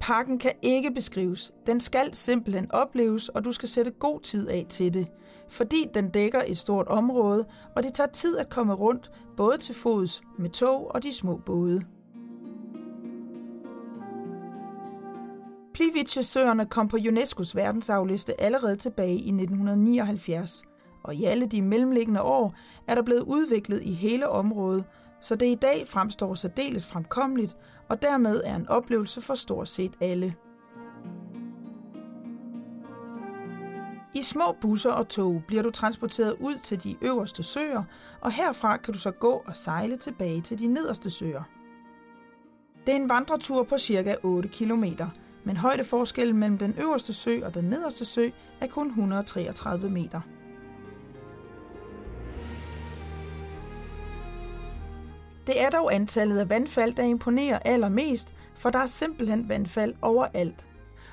Parken 0.01 0.39
kan 0.39 0.51
ikke 0.61 0.91
beskrives. 0.91 1.51
Den 1.67 1.79
skal 1.79 2.13
simpelthen 2.13 2.71
opleves, 2.71 3.29
og 3.29 3.45
du 3.45 3.51
skal 3.51 3.69
sætte 3.69 3.91
god 3.91 4.19
tid 4.19 4.47
af 4.47 4.65
til 4.69 4.93
det. 4.93 5.07
Fordi 5.49 5.87
den 5.93 6.09
dækker 6.09 6.41
et 6.47 6.57
stort 6.57 6.87
område, 6.87 7.45
og 7.75 7.83
det 7.83 7.93
tager 7.93 8.07
tid 8.07 8.37
at 8.37 8.49
komme 8.49 8.73
rundt, 8.73 9.11
både 9.37 9.57
til 9.57 9.75
fods, 9.75 10.21
med 10.37 10.49
tog 10.49 10.91
og 10.95 11.03
de 11.03 11.13
små 11.13 11.37
både. 11.45 11.83
Plivice-søerne 15.73 16.65
kom 16.65 16.87
på 16.87 16.97
UNESCO's 16.97 17.51
verdensarvliste 17.55 18.41
allerede 18.41 18.75
tilbage 18.75 19.15
i 19.15 19.29
1979, 19.29 20.63
og 21.03 21.15
i 21.15 21.23
alle 21.23 21.45
de 21.45 21.61
mellemliggende 21.61 22.21
år 22.21 22.55
er 22.87 22.95
der 22.95 23.01
blevet 23.01 23.21
udviklet 23.21 23.83
i 23.83 23.91
hele 23.91 24.29
området, 24.29 24.83
så 25.21 25.35
det 25.35 25.45
i 25.45 25.55
dag 25.55 25.87
fremstår 25.87 26.35
særdeles 26.35 26.85
fremkommeligt, 26.85 27.57
og 27.89 28.01
dermed 28.01 28.41
er 28.45 28.55
en 28.55 28.67
oplevelse 28.67 29.21
for 29.21 29.35
stort 29.35 29.69
set 29.69 29.93
alle. 30.01 30.35
I 34.13 34.21
små 34.21 34.55
busser 34.61 34.91
og 34.91 35.07
tog 35.07 35.43
bliver 35.47 35.63
du 35.63 35.71
transporteret 35.71 36.35
ud 36.39 36.55
til 36.63 36.83
de 36.83 36.95
øverste 37.01 37.43
søer, 37.43 37.83
og 38.21 38.31
herfra 38.31 38.77
kan 38.77 38.93
du 38.93 38.99
så 38.99 39.11
gå 39.11 39.43
og 39.45 39.55
sejle 39.55 39.97
tilbage 39.97 40.41
til 40.41 40.59
de 40.59 40.67
nederste 40.67 41.09
søer. 41.09 41.43
Det 42.85 42.91
er 42.91 42.95
en 42.95 43.09
vandretur 43.09 43.63
på 43.63 43.77
cirka 43.77 44.15
8 44.23 44.49
km, 44.49 44.83
men 45.43 45.57
højdeforskellen 45.57 46.37
mellem 46.37 46.57
den 46.57 46.75
øverste 46.81 47.13
sø 47.13 47.45
og 47.45 47.53
den 47.53 47.63
nederste 47.63 48.05
sø 48.05 48.29
er 48.61 48.67
kun 48.67 48.87
133 48.87 49.89
meter. 49.89 50.21
Det 55.47 55.61
er 55.61 55.69
dog 55.69 55.95
antallet 55.95 56.39
af 56.39 56.49
vandfald, 56.49 56.93
der 56.93 57.03
imponerer 57.03 57.59
allermest, 57.59 58.33
for 58.55 58.69
der 58.69 58.79
er 58.79 58.87
simpelthen 58.87 59.49
vandfald 59.49 59.93
overalt. 60.01 60.65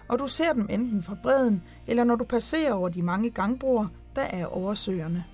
Og 0.08 0.18
du 0.18 0.26
ser 0.26 0.52
dem 0.52 0.66
enten 0.70 1.02
fra 1.02 1.16
bredden, 1.22 1.62
eller 1.86 2.04
når 2.04 2.16
du 2.16 2.24
passerer 2.24 2.72
over 2.72 2.88
de 2.88 3.02
mange 3.02 3.30
gangbroer, 3.30 3.86
der 4.16 4.22
er 4.22 4.46
over 4.46 4.74
søerne. 4.74 5.24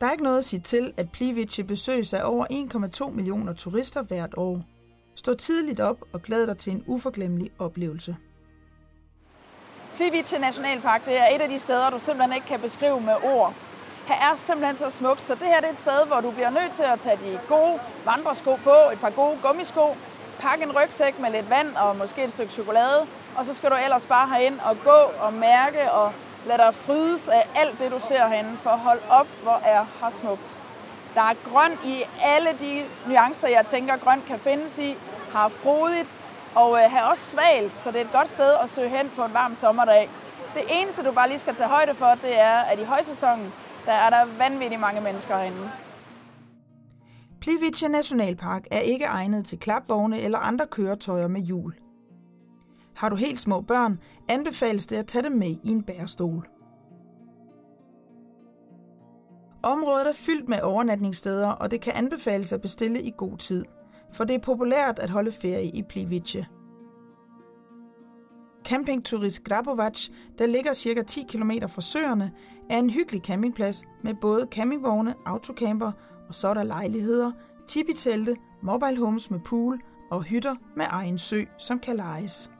Der 0.00 0.06
er 0.06 0.12
ikke 0.12 0.24
noget 0.24 0.38
at 0.38 0.44
sige 0.44 0.60
til, 0.60 0.92
at 0.96 1.10
Plivice 1.10 1.64
besøges 1.64 2.14
af 2.14 2.20
over 2.24 2.46
1,2 3.06 3.10
millioner 3.10 3.52
turister 3.52 4.02
hvert 4.02 4.34
år. 4.36 4.64
Stå 5.14 5.34
tidligt 5.34 5.80
op 5.80 6.04
og 6.12 6.22
glæd 6.22 6.46
dig 6.46 6.56
til 6.56 6.72
en 6.72 6.84
uforglemmelig 6.86 7.50
oplevelse. 7.58 8.16
Plivice 9.96 10.38
Nationalpark 10.38 11.04
det 11.04 11.18
er 11.18 11.26
et 11.34 11.40
af 11.40 11.48
de 11.48 11.60
steder, 11.60 11.90
du 11.90 11.98
simpelthen 11.98 12.32
ikke 12.32 12.46
kan 12.46 12.60
beskrive 12.60 13.00
med 13.00 13.14
ord. 13.22 13.54
Her 14.06 14.14
er 14.14 14.36
simpelthen 14.46 14.78
så 14.78 14.90
smukt, 14.90 15.22
så 15.22 15.34
det 15.34 15.46
her 15.46 15.60
det 15.60 15.68
er 15.68 15.72
et 15.72 15.78
sted, 15.78 16.06
hvor 16.06 16.20
du 16.20 16.30
bliver 16.30 16.50
nødt 16.50 16.72
til 16.72 16.82
at 16.82 17.00
tage 17.00 17.16
de 17.16 17.38
gode 17.48 17.80
vandresko 18.04 18.54
på, 18.64 18.74
et 18.92 19.00
par 19.00 19.10
gode 19.10 19.38
gummisko, 19.42 19.96
pakke 20.40 20.64
en 20.64 20.72
rygsæk 20.72 21.18
med 21.18 21.30
lidt 21.30 21.50
vand 21.50 21.76
og 21.76 21.96
måske 21.96 22.24
et 22.24 22.32
stykke 22.32 22.52
chokolade, 22.52 23.06
og 23.36 23.44
så 23.44 23.54
skal 23.54 23.70
du 23.70 23.76
ellers 23.84 24.04
bare 24.04 24.28
herind 24.28 24.58
og 24.64 24.76
gå 24.84 25.00
og 25.20 25.32
mærke 25.32 25.90
og 25.90 26.12
lade 26.46 26.58
dig 26.58 26.74
frydes 26.74 27.28
af 27.28 27.48
alt 27.54 27.78
det, 27.78 27.90
du 27.90 28.00
ser 28.08 28.28
herinde, 28.28 28.56
for 28.62 28.70
hold 28.70 29.00
op, 29.10 29.26
hvor 29.42 29.60
er 29.64 29.86
her 30.00 30.10
smukt. 30.20 30.56
Der 31.14 31.20
er 31.20 31.34
grøn 31.52 31.78
i 31.84 32.02
alle 32.22 32.50
de 32.60 32.84
nuancer, 33.06 33.48
jeg 33.48 33.66
tænker, 33.66 33.96
grøn 33.96 34.22
kan 34.26 34.38
findes 34.38 34.78
i. 34.78 34.96
Har 35.32 35.48
frodigt, 35.48 36.08
og 36.56 36.78
øh, 36.78 36.90
her 36.90 37.02
også 37.02 37.22
svalt, 37.22 37.72
så 37.72 37.90
det 37.90 38.00
er 38.00 38.04
et 38.04 38.12
godt 38.12 38.28
sted 38.28 38.52
at 38.62 38.68
søge 38.68 38.88
hen 38.88 39.10
på 39.16 39.24
en 39.24 39.34
varm 39.34 39.54
sommerdag. 39.54 40.08
Det 40.54 40.62
eneste, 40.70 41.04
du 41.04 41.12
bare 41.12 41.28
lige 41.28 41.38
skal 41.38 41.54
tage 41.54 41.68
højde 41.68 41.94
for, 41.94 42.12
det 42.22 42.38
er, 42.40 42.56
at 42.58 42.78
i 42.78 42.84
højsæsonen, 42.84 43.52
der 43.86 43.92
er 43.92 44.10
der 44.10 44.24
vanvittigt 44.38 44.80
mange 44.80 45.00
mennesker 45.00 45.36
herinde. 45.36 45.70
Plivice 47.40 47.88
Nationalpark 47.88 48.66
er 48.70 48.78
ikke 48.78 49.04
egnet 49.04 49.44
til 49.44 49.58
klapvogne 49.58 50.20
eller 50.20 50.38
andre 50.38 50.66
køretøjer 50.66 51.28
med 51.28 51.40
hjul. 51.40 51.74
Har 52.96 53.08
du 53.08 53.16
helt 53.16 53.40
små 53.40 53.60
børn, 53.60 53.98
anbefales 54.28 54.86
det 54.86 54.96
at 54.96 55.06
tage 55.06 55.22
dem 55.22 55.32
med 55.32 55.48
i 55.48 55.68
en 55.68 55.82
bærestol. 55.82 56.48
Området 59.62 60.08
er 60.08 60.12
fyldt 60.12 60.48
med 60.48 60.62
overnatningssteder, 60.62 61.48
og 61.48 61.70
det 61.70 61.80
kan 61.80 61.92
anbefales 61.92 62.52
at 62.52 62.60
bestille 62.60 63.02
i 63.02 63.12
god 63.16 63.38
tid, 63.38 63.64
for 64.14 64.24
det 64.24 64.34
er 64.34 64.38
populært 64.38 64.98
at 64.98 65.10
holde 65.10 65.32
ferie 65.32 65.70
i 65.70 65.82
Plivice. 65.82 66.46
Campingturist 68.64 69.44
Grabovac, 69.44 70.08
der 70.38 70.46
ligger 70.46 70.74
ca. 70.74 71.02
10 71.02 71.22
km 71.28 71.50
fra 71.68 71.80
søerne, 71.80 72.32
er 72.70 72.78
en 72.78 72.90
hyggelig 72.90 73.20
campingplads 73.20 73.84
med 74.02 74.14
både 74.20 74.48
campingvogne, 74.50 75.14
autocamper 75.26 75.92
og 76.28 76.34
så 76.34 76.48
er 76.48 76.54
der 76.54 76.62
lejligheder, 76.62 77.32
tippitelte, 77.68 78.36
mobile 78.62 78.98
homes 78.98 79.30
med 79.30 79.40
pool 79.40 79.80
og 80.10 80.22
hytter 80.22 80.54
med 80.76 80.86
egen 80.88 81.18
sø, 81.18 81.44
som 81.58 81.78
kan 81.78 81.96
lejes. 81.96 82.50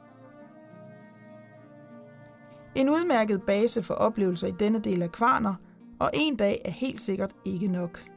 En 2.75 2.89
udmærket 2.89 3.43
base 3.43 3.83
for 3.83 3.93
oplevelser 3.93 4.47
i 4.47 4.51
denne 4.51 4.79
del 4.79 5.01
af 5.01 5.11
Kvarner, 5.11 5.55
og 5.99 6.11
en 6.13 6.35
dag 6.35 6.61
er 6.65 6.71
helt 6.71 6.99
sikkert 6.99 7.35
ikke 7.45 7.67
nok. 7.67 8.14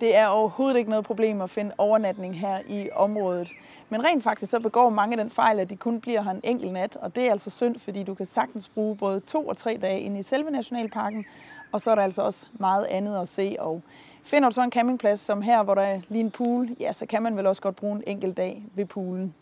Det 0.00 0.16
er 0.16 0.26
overhovedet 0.26 0.78
ikke 0.78 0.90
noget 0.90 1.04
problem 1.04 1.40
at 1.40 1.50
finde 1.50 1.74
overnatning 1.78 2.40
her 2.40 2.58
i 2.66 2.90
området. 2.94 3.48
Men 3.88 4.04
rent 4.04 4.24
faktisk 4.24 4.50
så 4.50 4.60
begår 4.60 4.90
mange 4.90 5.16
den 5.16 5.30
fejl, 5.30 5.60
at 5.60 5.70
de 5.70 5.76
kun 5.76 6.00
bliver 6.00 6.22
her 6.22 6.30
en 6.30 6.40
enkelt 6.44 6.72
nat, 6.72 6.96
og 6.96 7.16
det 7.16 7.26
er 7.26 7.30
altså 7.30 7.50
synd, 7.50 7.78
fordi 7.78 8.02
du 8.02 8.14
kan 8.14 8.26
sagtens 8.26 8.68
bruge 8.68 8.96
både 8.96 9.20
to 9.20 9.46
og 9.46 9.56
tre 9.56 9.78
dage 9.82 10.00
inde 10.00 10.18
i 10.18 10.22
selve 10.22 10.50
nationalparken, 10.50 11.24
og 11.72 11.80
så 11.80 11.90
er 11.90 11.94
der 11.94 12.02
altså 12.02 12.22
også 12.22 12.46
meget 12.52 12.84
andet 12.84 13.20
at 13.20 13.28
se. 13.28 13.56
Og 13.58 13.82
finder 14.24 14.48
du 14.48 14.54
så 14.54 14.62
en 14.62 14.72
campingplads 14.72 15.20
som 15.20 15.42
her, 15.42 15.62
hvor 15.62 15.74
der 15.74 15.82
er 15.82 16.00
lige 16.08 16.24
en 16.24 16.30
pool, 16.30 16.68
ja, 16.80 16.92
så 16.92 17.06
kan 17.06 17.22
man 17.22 17.36
vel 17.36 17.46
også 17.46 17.62
godt 17.62 17.76
bruge 17.76 17.96
en 17.96 18.02
enkelt 18.06 18.36
dag 18.36 18.62
ved 18.74 18.86
poolen. 18.86 19.34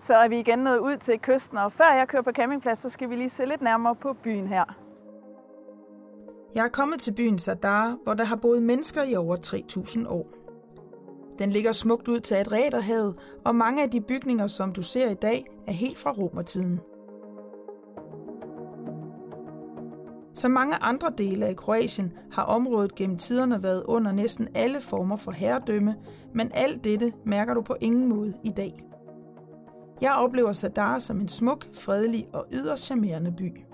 Så 0.00 0.14
er 0.14 0.28
vi 0.28 0.38
igen 0.38 0.58
nået 0.58 0.78
ud 0.78 0.96
til 0.96 1.20
kysten, 1.20 1.58
og 1.58 1.72
før 1.72 1.92
jeg 1.92 2.08
kører 2.08 2.22
på 2.22 2.32
campingplads, 2.32 2.78
så 2.78 2.88
skal 2.88 3.10
vi 3.10 3.16
lige 3.16 3.30
se 3.30 3.44
lidt 3.44 3.62
nærmere 3.62 3.94
på 3.94 4.12
byen 4.12 4.46
her. 4.48 4.87
Jeg 6.54 6.64
er 6.64 6.68
kommet 6.68 7.00
til 7.00 7.12
byen 7.12 7.38
Sadar, 7.38 7.98
hvor 8.04 8.14
der 8.14 8.24
har 8.24 8.36
boet 8.36 8.62
mennesker 8.62 9.02
i 9.02 9.14
over 9.14 9.36
3.000 9.36 10.08
år. 10.08 10.26
Den 11.38 11.50
ligger 11.50 11.72
smukt 11.72 12.08
ud 12.08 12.20
til 12.20 12.34
Adriaterhavet, 12.34 13.14
og 13.44 13.54
mange 13.54 13.82
af 13.82 13.90
de 13.90 14.00
bygninger, 14.00 14.46
som 14.46 14.72
du 14.72 14.82
ser 14.82 15.10
i 15.10 15.14
dag, 15.14 15.44
er 15.66 15.72
helt 15.72 15.98
fra 15.98 16.10
romertiden. 16.10 16.80
Som 20.34 20.50
mange 20.50 20.76
andre 20.76 21.12
dele 21.18 21.46
af 21.46 21.56
Kroatien 21.56 22.12
har 22.32 22.42
området 22.42 22.94
gennem 22.94 23.18
tiderne 23.18 23.62
været 23.62 23.82
under 23.84 24.12
næsten 24.12 24.48
alle 24.54 24.80
former 24.80 25.16
for 25.16 25.32
herredømme, 25.32 25.94
men 26.34 26.50
alt 26.54 26.84
dette 26.84 27.12
mærker 27.24 27.54
du 27.54 27.62
på 27.62 27.76
ingen 27.80 28.08
måde 28.08 28.34
i 28.44 28.50
dag. 28.50 28.84
Jeg 30.00 30.12
oplever 30.12 30.52
Sadar 30.52 30.98
som 30.98 31.20
en 31.20 31.28
smuk, 31.28 31.66
fredelig 31.74 32.28
og 32.32 32.46
yderst 32.52 32.84
charmerende 32.84 33.34
by. 33.38 33.67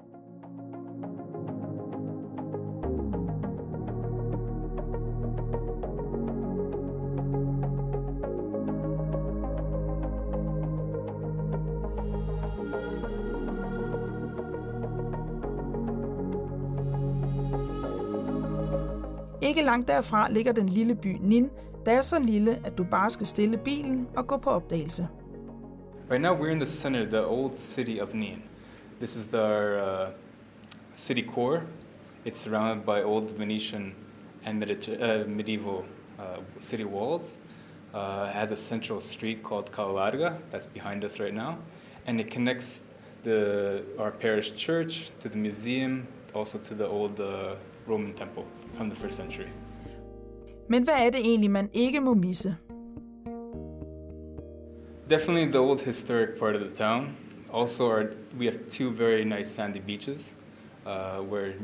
Langt 19.64 19.88
derfra 19.88 20.28
ligger 20.30 20.52
den 20.52 20.68
lille 20.68 20.94
by 20.94 21.16
Nin, 21.20 21.50
der 21.86 21.92
er 21.92 22.02
så 22.02 22.18
lille, 22.18 22.58
at 22.64 22.78
du 22.78 22.84
bare 22.84 23.10
skal 23.10 23.26
stille 23.26 23.56
bilen 23.56 24.08
og 24.16 24.26
gå 24.26 24.36
på 24.36 24.50
opdagelse. 24.50 25.08
Right 26.10 26.22
now 26.22 26.34
we're 26.34 26.52
in 26.52 26.58
the 26.58 26.66
center, 26.66 27.02
of 27.02 27.08
the 27.08 27.26
old 27.26 27.56
city 27.56 28.00
of 28.00 28.14
Nin. 28.14 28.42
This 28.98 29.16
is 29.16 29.26
the 29.26 29.46
uh, 29.82 30.10
city 30.94 31.22
core. 31.22 31.62
It's 32.26 32.38
surrounded 32.38 32.84
by 32.84 33.02
old 33.02 33.30
Venetian 33.38 33.94
and 34.44 34.64
medita- 34.64 35.00
uh, 35.02 35.28
medieval 35.28 35.84
uh, 36.18 36.42
city 36.60 36.84
walls. 36.84 37.38
Uh, 37.94 38.26
has 38.32 38.50
a 38.50 38.56
central 38.56 39.00
street 39.00 39.42
called 39.42 39.70
Calarga 39.72 40.36
that's 40.50 40.66
behind 40.66 41.04
us 41.04 41.20
right 41.20 41.34
now, 41.34 41.56
and 42.06 42.20
it 42.20 42.30
connects 42.30 42.82
the 43.22 43.82
our 43.98 44.10
parish 44.10 44.54
church 44.54 45.10
to 45.20 45.28
the 45.28 45.38
museum, 45.38 46.06
also 46.34 46.58
to 46.58 46.74
the 46.74 46.86
old 46.86 47.20
uh, 47.20 47.54
Roman 47.86 48.12
temple 48.12 48.46
from 48.76 48.90
the 48.90 48.96
first 48.96 49.16
century. 49.16 49.48
Men 50.68 50.82
hvad 50.82 50.94
er 50.94 51.10
det 51.10 51.20
egentlig, 51.20 51.50
man 51.50 51.70
ikke 51.72 52.00
må 52.00 52.14
misse? 52.14 52.56
Definitely 55.10 55.50
the 55.50 55.58
old 55.58 55.80
historic 55.80 56.38
part 56.38 56.56
of 56.56 56.60
the 56.60 56.70
town. 56.70 57.16
Also, 57.52 57.84
our, 57.84 58.04
we 58.38 58.46
have 58.46 58.58
two 58.68 58.90
very 58.90 59.24
nice 59.24 59.48
sandy 59.48 59.80
beaches 59.80 60.36
uh, 60.86 61.18
where 61.20 61.54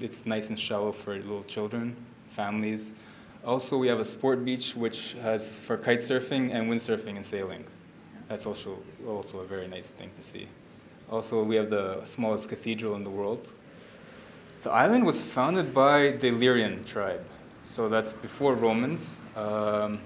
it's 0.00 0.26
nice 0.26 0.50
and 0.50 0.58
shallow 0.58 0.92
for 0.92 1.14
little 1.14 1.44
children, 1.44 1.96
families. 2.28 2.92
Also, 3.44 3.78
we 3.78 3.88
have 3.88 4.00
a 4.00 4.04
sport 4.04 4.44
beach 4.44 4.74
which 4.74 5.14
has 5.22 5.60
for 5.60 5.76
kite 5.76 6.00
surfing 6.00 6.52
and 6.52 6.68
windsurfing 6.70 7.16
and 7.16 7.24
sailing. 7.24 7.64
That's 8.28 8.46
also 8.46 8.78
also 9.06 9.38
a 9.38 9.46
very 9.46 9.68
nice 9.68 9.90
thing 9.90 10.10
to 10.16 10.22
see. 10.22 10.48
Also, 11.08 11.44
we 11.44 11.54
have 11.56 11.70
the 11.70 12.04
smallest 12.04 12.48
cathedral 12.48 12.96
in 12.96 13.04
the 13.04 13.10
world. 13.10 13.52
The 14.66 14.72
island 14.72 15.06
was 15.06 15.22
founded 15.22 15.72
by 15.72 16.16
the 16.18 16.26
Illyrian 16.26 16.82
tribe, 16.82 17.24
so 17.62 17.88
that's 17.88 18.12
before 18.12 18.56
Romans. 18.56 19.20
Um, 19.36 20.00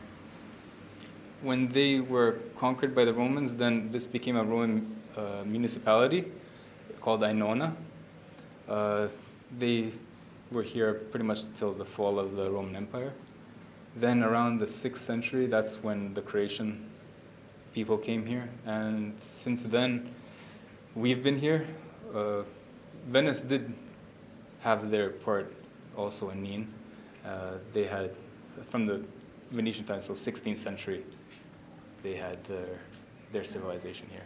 when 1.41 1.69
they 1.69 2.01
were 2.01 2.33
conquered 2.59 2.95
by 2.95 3.07
the 3.07 3.15
Romans, 3.15 3.55
then 3.55 3.91
this 3.91 4.07
became 4.07 4.37
a 4.37 4.45
Roman 4.45 4.95
uh, 5.17 5.45
municipality 5.47 6.27
called 7.01 7.23
Ainona. 7.23 7.75
Uh, 8.69 9.09
they 9.59 9.93
were 10.53 10.63
here 10.63 10.93
pretty 10.93 11.25
much 11.25 11.45
until 11.45 11.73
the 11.73 11.87
fall 11.87 12.19
of 12.19 12.37
the 12.37 12.51
Roman 12.51 12.77
Empire. 12.77 13.15
Then, 13.97 14.23
around 14.23 14.59
the 14.59 14.67
6th 14.67 14.99
century, 14.99 15.47
that's 15.47 15.83
when 15.83 16.13
the 16.13 16.21
Croatian 16.21 16.85
people 17.73 17.97
came 17.97 18.27
here. 18.27 18.47
And 18.67 19.19
since 19.19 19.63
then, 19.63 20.15
we've 20.95 21.23
been 21.23 21.39
here. 21.39 21.65
Uh, 22.15 22.43
Venice 23.07 23.41
did 23.41 23.73
have 24.61 24.91
their 24.91 25.11
part 25.11 25.53
also 25.97 26.31
in 26.31 26.43
Nîmes. 26.43 26.67
Uh, 27.25 27.59
they 27.73 27.85
had, 27.85 28.11
from 28.69 28.87
the 28.87 29.03
Venetian 29.51 29.85
times, 29.85 30.07
so 30.07 30.15
16th 30.15 30.59
century, 30.59 31.03
they 32.03 32.15
had 32.15 32.43
their, 32.45 32.79
their 33.33 33.45
civilization 33.45 34.09
here. 34.11 34.25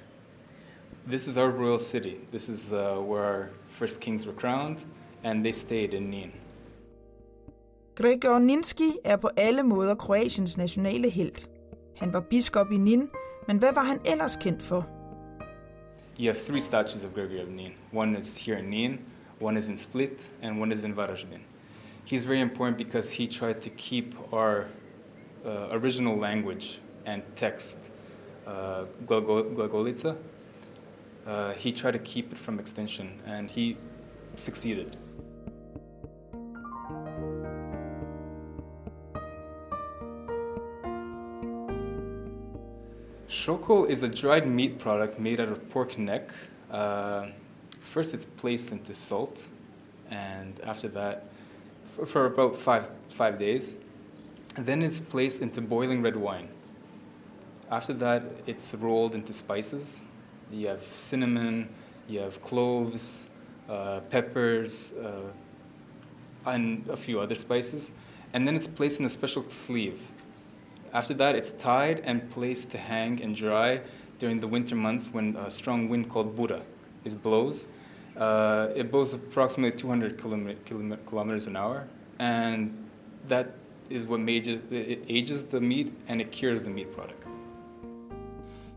This 1.07 1.26
is 1.26 1.37
our 1.37 1.50
royal 1.50 1.79
city. 1.79 2.21
This 2.31 2.49
is 2.49 2.73
uh, 2.73 2.97
where 2.97 3.25
our 3.25 3.50
first 3.69 4.00
kings 4.00 4.26
were 4.26 4.33
crowned, 4.33 4.85
and 5.25 5.45
they 5.45 5.53
stayed 5.53 5.95
in 5.95 6.11
Nîmes. 6.11 6.33
Gregor 7.97 8.38
Ninski 8.38 8.99
er 9.05 9.17
på 9.17 9.31
alle 9.37 9.62
måder 9.62 9.95
Kroatiens 9.95 10.57
nationale 10.57 11.11
helt. 11.11 11.49
Han 11.97 12.12
var 12.12 12.21
biskop 12.21 12.73
i 12.73 12.76
Nin, 12.76 13.09
men 13.47 13.59
hvad 13.59 13.73
var 13.75 13.83
han 13.83 14.00
ellers 14.05 14.37
kendt 14.37 14.62
for? 14.62 14.87
You 16.19 16.26
have 16.26 16.38
three 16.47 16.61
statues 16.61 17.05
of 17.05 17.14
Gregory 17.14 17.43
of 17.43 17.49
Nin. 17.49 17.73
One 17.93 18.19
is 18.19 18.37
here 18.47 18.59
in 18.59 18.64
Nin, 18.64 18.99
one 19.38 19.57
is 19.57 19.69
in 19.69 19.76
Split, 19.76 20.31
and 20.43 20.59
one 20.61 20.73
is 20.73 20.85
in 20.85 20.95
Varaždin. 20.95 21.41
He's 22.05 22.25
very 22.25 22.41
important 22.41 22.79
because 22.79 23.11
he 23.11 23.26
tried 23.26 23.62
to 23.62 23.71
keep 23.71 24.14
our 24.33 24.67
uh, 25.45 25.69
original 25.73 26.17
language 26.17 26.81
and 27.07 27.23
text, 27.37 27.79
uh, 28.47 28.85
Glagolica. 29.07 30.17
Uh, 31.26 31.53
he 31.55 31.73
tried 31.73 31.93
to 31.93 31.99
keep 31.99 32.33
it 32.33 32.38
from 32.38 32.59
extinction, 32.59 33.21
and 33.26 33.50
he 33.50 33.76
succeeded. 34.37 34.99
Shokol 43.29 43.88
is 43.88 44.03
a 44.03 44.09
dried 44.09 44.47
meat 44.47 44.79
product 44.79 45.19
made 45.19 45.41
out 45.41 45.49
of 45.49 45.69
pork 45.71 45.99
neck. 45.99 46.31
Uh, 46.71 47.29
first, 47.94 48.12
it's 48.12 48.26
placed 48.26 48.72
into 48.72 48.92
salt, 48.92 49.46
and 50.10 50.58
after 50.64 50.88
that, 50.88 51.26
for, 51.92 52.04
for 52.04 52.26
about 52.26 52.56
five, 52.56 52.90
five 53.10 53.36
days, 53.36 53.76
and 54.56 54.66
then 54.66 54.82
it's 54.82 54.98
placed 54.98 55.40
into 55.40 55.60
boiling 55.60 56.02
red 56.02 56.16
wine. 56.16 56.48
After 57.70 57.92
that, 57.92 58.24
it's 58.48 58.74
rolled 58.74 59.14
into 59.14 59.32
spices. 59.32 60.02
You 60.50 60.66
have 60.66 60.82
cinnamon, 60.82 61.68
you 62.08 62.18
have 62.18 62.42
cloves, 62.42 63.30
uh, 63.68 64.00
peppers, 64.10 64.92
uh, 64.92 65.30
and 66.46 66.84
a 66.88 66.96
few 66.96 67.20
other 67.20 67.36
spices. 67.36 67.92
And 68.32 68.44
then 68.44 68.56
it's 68.56 68.66
placed 68.66 68.98
in 68.98 69.06
a 69.06 69.08
special 69.08 69.48
sleeve. 69.50 70.00
After 70.92 71.14
that, 71.14 71.36
it's 71.36 71.52
tied 71.52 72.00
and 72.00 72.28
placed 72.28 72.72
to 72.72 72.78
hang 72.78 73.22
and 73.22 73.36
dry 73.36 73.82
during 74.18 74.40
the 74.40 74.48
winter 74.48 74.74
months 74.74 75.12
when 75.12 75.36
a 75.36 75.48
strong 75.48 75.88
wind 75.88 76.10
called 76.10 76.34
Buddha 76.34 76.62
is 77.04 77.14
blows. 77.14 77.68
Uh, 78.16 78.80
it 78.80 78.90
blows 78.90 79.14
approximately 79.14 79.78
200 79.78 80.18
kilometers 81.06 81.47
an 81.47 81.56
hour, 81.56 81.85
and 82.18 82.71
that 83.28 83.47
is 83.90 84.06
what 84.06 84.21
mages, 84.21 84.61
it 84.71 84.99
ages 85.09 85.44
the 85.44 85.61
meat 85.61 85.92
and 86.09 86.21
it 86.21 86.30
cures 86.30 86.62
the 86.62 86.71
meat 86.71 86.88
product. 86.94 87.28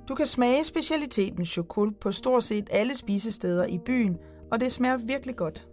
Du 0.07 0.15
kan 0.15 0.25
smage 0.25 0.63
specialiteten 0.63 1.45
chokol 1.45 1.91
på 1.91 2.11
stort 2.11 2.43
set 2.43 2.69
alle 2.71 2.95
spisesteder 2.95 3.65
i 3.65 3.77
byen, 3.77 4.17
og 4.51 4.59
det 4.59 4.71
smager 4.71 4.97
virkelig 4.97 5.35
godt. 5.35 5.67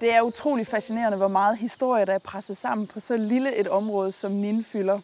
Det 0.00 0.12
er 0.12 0.22
utrolig 0.22 0.66
fascinerende, 0.66 1.18
hvor 1.18 1.28
meget 1.28 1.58
historie, 1.58 2.04
der 2.04 2.12
er 2.12 2.18
presset 2.18 2.56
sammen 2.56 2.86
på 2.86 3.00
så 3.00 3.16
lille 3.16 3.56
et 3.56 3.68
område, 3.68 4.12
som 4.12 4.32
Nin 4.32 4.64
fylder. 4.64 5.00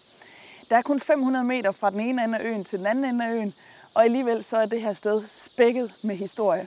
Der 0.71 0.76
er 0.76 0.83
kun 0.83 1.00
500 1.00 1.45
meter 1.45 1.73
fra 1.73 1.91
den 1.91 2.00
ene 2.00 2.25
ende 2.25 2.38
af 2.38 2.45
øen 2.45 2.65
til 2.65 2.79
den 2.79 2.87
anden 2.87 3.05
ende 3.05 3.26
af 3.26 3.33
øen, 3.33 3.55
og 3.95 4.05
alligevel 4.05 4.43
så 4.43 4.57
er 4.57 4.67
det 4.67 4.81
her 4.81 4.95
sted 4.95 5.23
spækket 5.29 5.93
med 6.03 6.17
historie. 6.17 6.67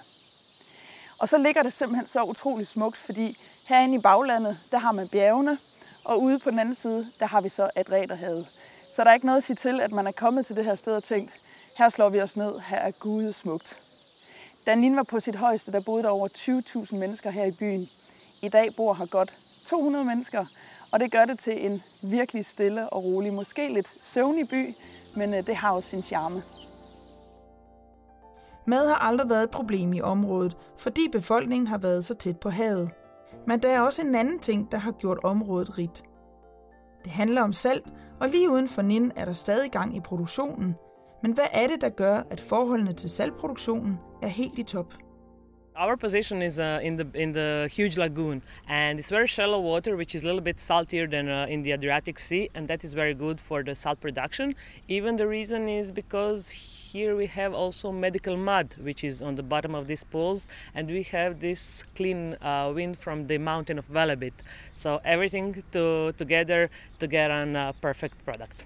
Og 1.20 1.30
så 1.30 1.38
ligger 1.38 1.64
det 1.64 1.74
simpelthen 1.74 2.08
så 2.08 2.24
utrolig 2.24 2.68
smukt, 2.68 2.98
fordi 2.98 3.38
herinde 3.68 3.96
i 3.96 4.02
baglandet, 4.02 4.60
der 4.72 4.78
har 4.78 4.92
man 4.92 5.08
bjergene, 5.08 5.58
og 6.04 6.22
ude 6.22 6.40
på 6.40 6.52
den 6.52 6.60
anden 6.60 6.76
side, 6.76 7.12
der 7.20 7.26
har 7.26 7.42
vi 7.42 7.50
så 7.50 7.70
Adræterhavet. 7.76 8.48
Så 8.96 9.04
der 9.04 9.10
er 9.10 9.14
ikke 9.14 9.26
noget 9.26 9.38
at 9.38 9.44
sige 9.44 9.56
til, 9.56 9.82
at 9.82 9.92
man 9.92 10.08
er 10.08 10.12
kommet 10.12 10.46
til 10.46 10.56
det 10.56 10.66
her 10.66 10.76
sted 10.76 10.96
og 10.96 11.04
tænkt, 11.04 11.32
her 11.78 11.90
slår 11.90 12.10
vi 12.10 12.22
os 12.22 12.38
ned, 12.38 12.60
her 12.60 12.78
er 12.78 12.92
Gud 12.92 13.34
smukt. 13.34 13.80
Da 14.66 14.76
Nin 14.76 14.96
var 14.96 15.04
på 15.04 15.20
sit 15.20 15.36
højeste, 15.36 15.72
der 15.72 15.80
boede 15.80 16.04
der 16.04 16.10
over 16.10 16.28
20.000 16.28 16.96
mennesker 16.96 17.30
her 17.30 17.46
i 17.46 17.52
byen. 17.60 17.90
I 18.42 18.50
dag 18.50 18.76
bor 18.76 18.94
her 18.94 19.06
godt 19.06 19.34
200 19.66 20.06
mennesker, 20.06 20.46
og 20.92 21.00
det 21.00 21.12
gør 21.12 21.26
det 21.26 21.40
til 21.40 21.66
en 21.66 21.84
virkelig 22.02 22.46
stille 22.46 22.90
og 22.90 23.04
rolig, 23.04 23.34
måske 23.34 23.74
lidt 23.74 23.94
søvnig 24.04 24.50
by, 24.50 24.76
men 25.16 25.34
øh, 25.34 25.48
det 25.48 25.56
har 25.56 25.72
også 25.72 25.90
sin 25.90 26.04
charme. 26.04 26.44
Mad 28.68 28.88
har 28.88 28.96
aldrig 28.96 29.30
været 29.30 29.44
et 29.44 29.50
problem 29.50 29.94
i 29.94 30.02
området, 30.02 30.58
fordi 30.78 31.08
befolkningen 31.12 31.68
har 31.68 31.78
været 31.78 32.06
så 32.06 32.14
tæt 32.14 32.40
på 32.40 32.50
havet. 32.50 32.92
Men 33.48 33.62
der 33.62 33.70
er 33.70 33.82
også 33.82 34.02
en 34.02 34.16
anden 34.16 34.40
ting, 34.40 34.72
der 34.72 34.78
har 34.78 34.92
gjort 34.92 35.20
området 35.24 35.78
rigt. 35.78 36.04
Det 37.04 37.12
handler 37.12 37.42
om 37.42 37.54
salt, 37.54 37.94
og 38.20 38.30
lige 38.30 38.50
uden 38.50 38.68
for 38.68 38.82
Nin 38.82 39.12
er 39.16 39.26
der 39.26 39.34
stadig 39.34 39.72
gang 39.72 39.96
i 39.96 40.00
produktionen. 40.00 40.76
Men 41.24 41.32
hvad 41.32 41.46
er 41.54 41.68
det, 41.68 41.82
der 41.82 41.90
gør, 41.90 42.24
at 42.30 42.42
forholdene 42.42 42.94
til 42.94 43.10
saltproduktionen 43.10 44.00
er 44.22 44.28
helt 44.28 44.60
i 44.60 44.64
top? 44.64 44.94
Our 45.76 45.96
position 45.96 46.42
is 46.42 46.60
uh, 46.60 46.80
in 46.84 46.98
the 46.98 47.08
in 47.16 47.34
the 47.34 47.70
huge 47.78 47.98
lagoon, 47.98 48.44
and 48.68 49.00
it's 49.00 49.10
very 49.10 49.28
shallow 49.28 49.62
water, 49.62 49.96
which 49.96 50.16
is 50.16 50.24
a 50.24 50.26
little 50.26 50.42
bit 50.42 50.62
saltier 50.62 51.08
than 51.08 51.28
uh, 51.30 51.54
in 51.54 51.64
the 51.64 51.74
Adriatic 51.74 52.20
Sea, 52.20 52.48
and 52.56 52.68
that 52.68 52.84
is 52.84 52.94
very 52.94 53.14
good 53.14 53.40
for 53.40 53.64
the 53.64 53.76
salt 53.76 54.02
production. 54.02 54.56
Even 54.90 55.16
the 55.16 55.26
reason 55.26 55.70
is 55.70 55.92
because 55.94 56.52
here 56.92 57.16
we 57.16 57.28
have 57.28 57.54
also 57.54 57.92
medical 57.92 58.36
mud, 58.36 58.74
which 58.82 59.04
is 59.04 59.22
on 59.22 59.36
the 59.36 59.44
bottom 59.44 59.76
of 59.76 59.86
these 59.86 60.04
pools, 60.04 60.48
and 60.74 60.90
we 60.90 61.04
have 61.04 61.40
this 61.40 61.84
clean 61.96 62.36
uh, 62.42 62.72
wind 62.74 62.98
from 62.98 63.28
the 63.28 63.38
mountain 63.38 63.78
of 63.78 63.88
Velebit. 63.90 64.34
So 64.74 65.00
everything 65.06 65.64
to, 65.74 66.14
together 66.14 66.70
to 67.00 67.08
get 67.08 67.30
a 67.30 67.60
uh, 67.60 67.74
perfect 67.74 68.16
product. 68.26 68.66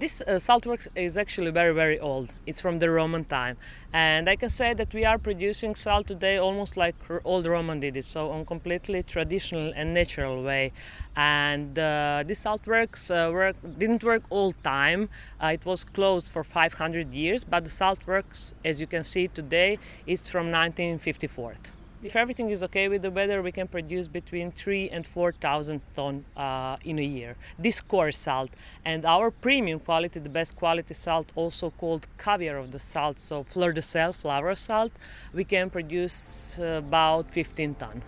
This 0.00 0.20
uh, 0.20 0.34
saltworks 0.34 0.86
is 0.94 1.16
actually 1.16 1.50
very, 1.50 1.74
very 1.74 1.98
old. 1.98 2.32
It's 2.46 2.60
from 2.60 2.78
the 2.78 2.88
Roman 2.88 3.24
time. 3.24 3.56
And 3.92 4.30
I 4.30 4.36
can 4.36 4.48
say 4.48 4.72
that 4.74 4.94
we 4.94 5.04
are 5.04 5.18
producing 5.18 5.74
salt 5.74 6.06
today 6.06 6.36
almost 6.36 6.76
like 6.76 6.94
old 7.24 7.46
Roman 7.46 7.80
did 7.80 7.96
it, 7.96 8.04
so 8.04 8.30
on 8.30 8.44
completely 8.46 9.02
traditional 9.02 9.72
and 9.74 9.92
natural 9.92 10.44
way. 10.44 10.70
And 11.16 11.76
uh, 11.76 12.22
this 12.24 12.44
saltworks 12.44 13.10
uh, 13.10 13.32
work, 13.32 13.56
didn't 13.76 14.04
work 14.04 14.22
all 14.30 14.52
time. 14.62 15.08
Uh, 15.42 15.48
it 15.48 15.66
was 15.66 15.82
closed 15.82 16.28
for 16.28 16.44
500 16.44 17.12
years, 17.12 17.42
but 17.42 17.64
the 17.64 17.70
saltworks, 17.70 18.52
as 18.64 18.80
you 18.80 18.86
can 18.86 19.02
see 19.02 19.26
today, 19.26 19.80
is 20.06 20.28
from 20.28 20.52
1954. 20.52 21.56
If 22.00 22.14
everything 22.14 22.50
is 22.50 22.62
okay 22.62 22.86
with 22.88 23.02
the 23.02 23.10
weather, 23.10 23.42
we 23.42 23.50
can 23.50 23.66
produce 23.66 24.06
between 24.06 24.52
three 24.52 24.88
and 24.88 25.04
four 25.04 25.32
thousand 25.32 25.80
ton 25.96 26.24
uh, 26.36 26.76
in 26.84 26.98
a 27.00 27.02
year. 27.02 27.34
This 27.58 27.80
coarse 27.80 28.16
salt 28.16 28.50
and 28.84 29.04
our 29.04 29.32
premium 29.32 29.80
quality, 29.80 30.20
the 30.20 30.28
best 30.28 30.54
quality 30.54 30.94
salt, 30.94 31.32
also 31.34 31.70
called 31.70 32.06
caviar 32.16 32.56
of 32.56 32.70
the 32.70 32.78
salt, 32.78 33.18
so 33.18 33.42
fleur 33.42 33.72
de 33.72 33.82
sel, 33.82 34.12
flower 34.12 34.54
salt, 34.54 34.92
we 35.34 35.42
can 35.42 35.70
produce 35.70 36.56
uh, 36.60 36.78
about 36.86 37.26
15 37.32 37.74
ton. 37.74 38.02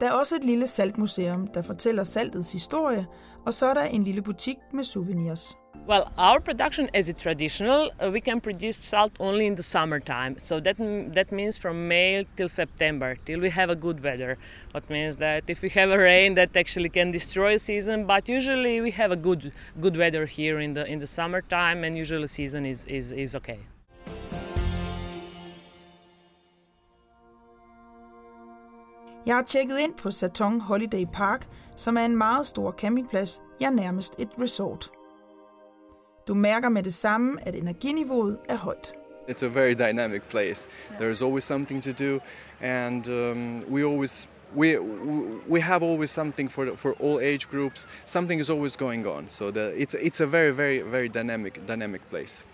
Der 0.00 0.08
er 0.08 0.12
også 0.12 0.36
et 0.36 0.44
lille 0.44 0.66
saltmuseum, 0.66 1.46
der 1.46 1.62
fortæller 1.62 2.04
saltets 2.04 2.52
historie, 2.52 3.06
og 3.46 3.54
så 3.54 3.66
er 3.66 3.74
der 3.74 3.84
en 3.84 4.04
lille 4.04 4.22
butik 4.22 4.56
med 4.72 4.84
souvenirs. 4.84 5.56
Well, 5.90 6.12
our 6.16 6.38
production 6.38 6.88
as 6.94 7.08
a 7.08 7.12
traditional, 7.12 7.90
uh, 8.00 8.12
we 8.12 8.20
can 8.20 8.40
produce 8.40 8.76
salt 8.76 9.10
only 9.18 9.46
in 9.48 9.56
the 9.56 9.62
summertime. 9.64 10.38
So 10.38 10.60
that 10.60 10.76
that 11.14 11.32
means 11.32 11.58
from 11.58 11.88
May 11.88 12.26
till 12.36 12.48
September, 12.48 13.16
till 13.26 13.40
we 13.40 13.50
have 13.50 13.70
a 13.70 13.74
good 13.74 14.00
weather. 14.00 14.38
What 14.70 14.88
means 14.88 15.16
that 15.16 15.42
if 15.48 15.62
we 15.62 15.68
have 15.70 15.90
a 15.90 15.98
rain, 15.98 16.36
that 16.36 16.56
actually 16.56 16.90
can 16.90 17.10
destroy 17.10 17.56
season. 17.56 18.06
But 18.06 18.28
usually 18.28 18.80
we 18.80 18.92
have 18.92 19.10
a 19.10 19.16
good 19.16 19.50
good 19.80 19.96
weather 19.96 20.26
here 20.26 20.60
in 20.60 20.74
the 20.74 20.86
in 20.86 21.00
the 21.00 21.08
summertime, 21.08 21.82
and 21.82 21.98
usually 21.98 22.28
season 22.28 22.66
is 22.66 22.84
is 22.86 23.10
is 23.12 23.34
okay. 23.34 23.58
Jeg 29.26 29.34
har 29.34 29.42
tjekket 29.42 29.78
ind 29.78 29.94
på 29.94 30.10
Satong 30.10 30.62
Holiday 30.62 31.06
Park, 31.12 31.46
som 31.76 31.96
er 31.96 32.04
en 32.04 32.16
meget 32.16 32.46
stor 32.46 32.72
campingplads, 32.72 33.42
ja 33.60 33.70
nærmest 33.70 34.14
et 34.18 34.28
resort. 34.38 34.90
Du 36.30 36.34
mærker 36.34 36.68
med 36.68 36.82
det 36.82 36.94
samme, 36.94 37.38
at 37.48 37.54
energiniveauet 37.54 38.38
er 38.48 38.56
højt. 38.56 38.92
It's 39.28 39.44
a 39.44 39.48
very 39.48 39.72
dynamic 39.72 40.22
place. 40.22 40.68
There 40.98 41.10
is 41.10 41.22
always 41.22 41.44
something 41.44 41.82
to 41.82 41.92
do, 41.92 42.20
and 42.60 43.08
um, 43.08 43.64
we 43.72 43.84
always 43.84 44.28
we 44.56 44.78
we 45.48 45.60
have 45.60 45.82
always 45.82 46.10
something 46.10 46.52
for 46.52 46.76
for 46.76 46.94
all 47.00 47.20
age 47.20 47.48
groups. 47.50 47.88
Something 48.04 48.40
is 48.40 48.50
always 48.50 48.76
going 48.76 49.06
on. 49.06 49.24
So 49.28 49.50
the, 49.50 49.82
it's 49.82 49.94
it's 49.94 50.20
a 50.20 50.26
very 50.26 50.52
very 50.52 50.82
very 50.82 51.08
dynamic 51.08 51.66
dynamic 51.66 52.00
place. 52.10 52.44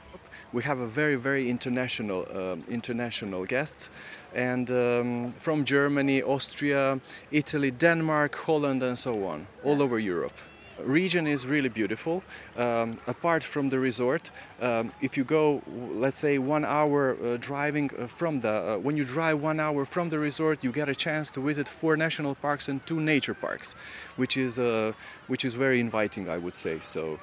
We 0.53 0.63
have 0.63 0.81
a 0.83 0.87
very 0.87 1.17
very 1.17 1.51
international 1.51 2.21
uh, 2.35 2.57
international 2.69 3.45
guests, 3.45 3.91
and 4.35 4.71
um, 4.71 5.29
from 5.39 5.65
Germany, 5.65 6.23
Austria, 6.23 6.99
Italy, 7.31 7.71
Denmark, 7.71 8.35
Holland, 8.47 8.83
and 8.83 8.99
so 8.99 9.27
on, 9.27 9.47
all 9.65 9.83
over 9.83 9.99
Europe. 9.99 10.39
Region 10.85 11.27
is 11.27 11.47
really 11.47 11.69
beautiful. 11.69 12.23
Um, 12.57 12.99
apart 13.07 13.43
from 13.45 13.69
the 13.69 13.79
resort, 13.79 14.31
um, 14.61 14.93
if 15.01 15.17
you 15.17 15.25
go, 15.25 15.63
let's 15.95 16.19
say, 16.19 16.39
one 16.39 16.65
hour 16.65 17.17
uh, 17.17 17.37
driving 17.41 17.91
uh, 17.99 18.07
from 18.07 18.41
the, 18.41 18.51
uh, 18.51 18.79
when 18.79 18.97
you 18.97 19.05
drive 19.05 19.43
one 19.43 19.61
hour 19.61 19.85
from 19.85 20.09
the 20.09 20.19
resort, 20.19 20.65
you 20.65 20.73
get 20.73 20.89
a 20.89 20.95
chance 20.95 21.31
to 21.33 21.41
visit 21.41 21.69
four 21.69 21.97
national 21.97 22.35
parks 22.35 22.69
and 22.69 22.85
two 22.87 23.01
nature 23.01 23.35
parks, 23.35 23.77
which 24.17 24.37
is 24.37 24.59
uh, 24.59 24.93
which 25.29 25.45
is 25.45 25.55
very 25.55 25.81
inviting, 25.81 26.29
I 26.29 26.39
would 26.39 26.55
say. 26.55 26.79
So, 26.81 27.19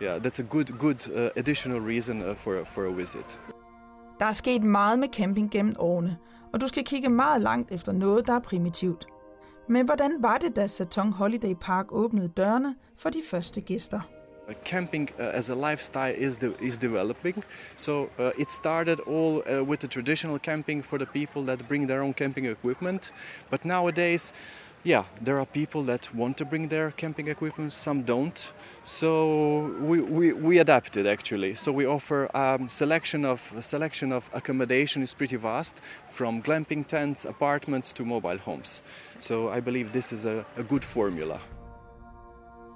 yeah, 0.00 0.18
that's 0.18 0.38
a 0.38 0.44
good 0.44 0.78
good 0.78 1.00
uh, 1.10 1.30
additional 1.36 1.80
reason 1.80 2.22
uh, 2.22 2.34
for 2.34 2.64
for 2.64 2.86
a 2.86 2.92
visit. 2.92 3.40
Der 4.18 4.26
er 4.26 4.32
sket 4.32 4.62
meget 4.62 4.98
med 4.98 5.08
camping 5.08 5.50
gennem 5.50 5.74
årene, 5.78 6.16
og 6.52 6.60
du 6.60 6.68
skal 6.68 6.84
kigge 6.84 7.08
meget 7.08 7.42
langt 7.42 7.72
efter 7.72 7.92
noget, 7.92 8.26
der 8.26 8.32
er 8.32 8.40
primitivt. 8.40 9.06
Men 9.68 9.86
hvordan 9.86 10.22
var 10.22 10.38
det, 10.38 10.56
da 10.56 10.66
Satong 10.66 11.12
Holiday 11.12 11.54
Park 11.60 11.86
åbnede 11.92 12.28
dørene 12.28 12.74
for 12.96 13.10
de 13.10 13.22
første 13.30 13.60
gæster? 13.60 14.00
Uh, 14.48 14.54
camping 14.64 15.10
uh, 15.18 15.26
as 15.34 15.50
a 15.50 15.70
lifestyle 15.70 16.14
is 16.16 16.36
de- 16.38 16.54
is 16.60 16.76
developing. 16.78 17.44
So 17.76 18.02
uh, 18.02 18.30
it 18.38 18.50
started 18.50 18.98
all 19.08 19.42
uh, 19.46 19.68
with 19.68 19.80
the 19.80 19.88
traditional 19.88 20.38
camping 20.38 20.84
for 20.84 20.98
the 20.98 21.06
people 21.06 21.42
that 21.46 21.68
bring 21.68 21.88
their 21.88 22.02
own 22.02 22.14
camping 22.14 22.46
equipment, 22.46 23.12
but 23.50 23.64
nowadays, 23.64 24.32
yeah, 24.86 25.02
there 25.20 25.40
are 25.40 25.46
people 25.46 25.82
that 25.82 26.14
want 26.14 26.36
to 26.36 26.44
bring 26.44 26.68
their 26.68 26.92
camping 26.92 27.26
equipment. 27.26 27.72
Some 27.72 28.02
don't. 28.02 28.52
So 28.84 29.74
we, 29.80 30.00
we, 30.00 30.32
we 30.32 30.58
adapted 30.58 31.06
actually. 31.08 31.56
So 31.56 31.72
we 31.72 31.86
offer 31.86 32.28
um, 32.36 32.68
selection 32.68 33.24
of 33.24 33.52
a 33.56 33.62
selection 33.62 34.12
of 34.12 34.30
accommodation 34.32 35.02
is 35.02 35.12
pretty 35.12 35.36
vast, 35.36 35.80
from 36.10 36.40
glamping 36.40 36.86
tents, 36.86 37.24
apartments 37.24 37.92
to 37.94 38.04
mobile 38.04 38.38
homes. 38.38 38.82
So 39.18 39.48
I 39.48 39.60
believe 39.60 39.90
this 39.90 40.12
is 40.12 40.24
a, 40.24 40.46
a 40.56 40.62
good 40.62 40.84
formula. 40.84 41.40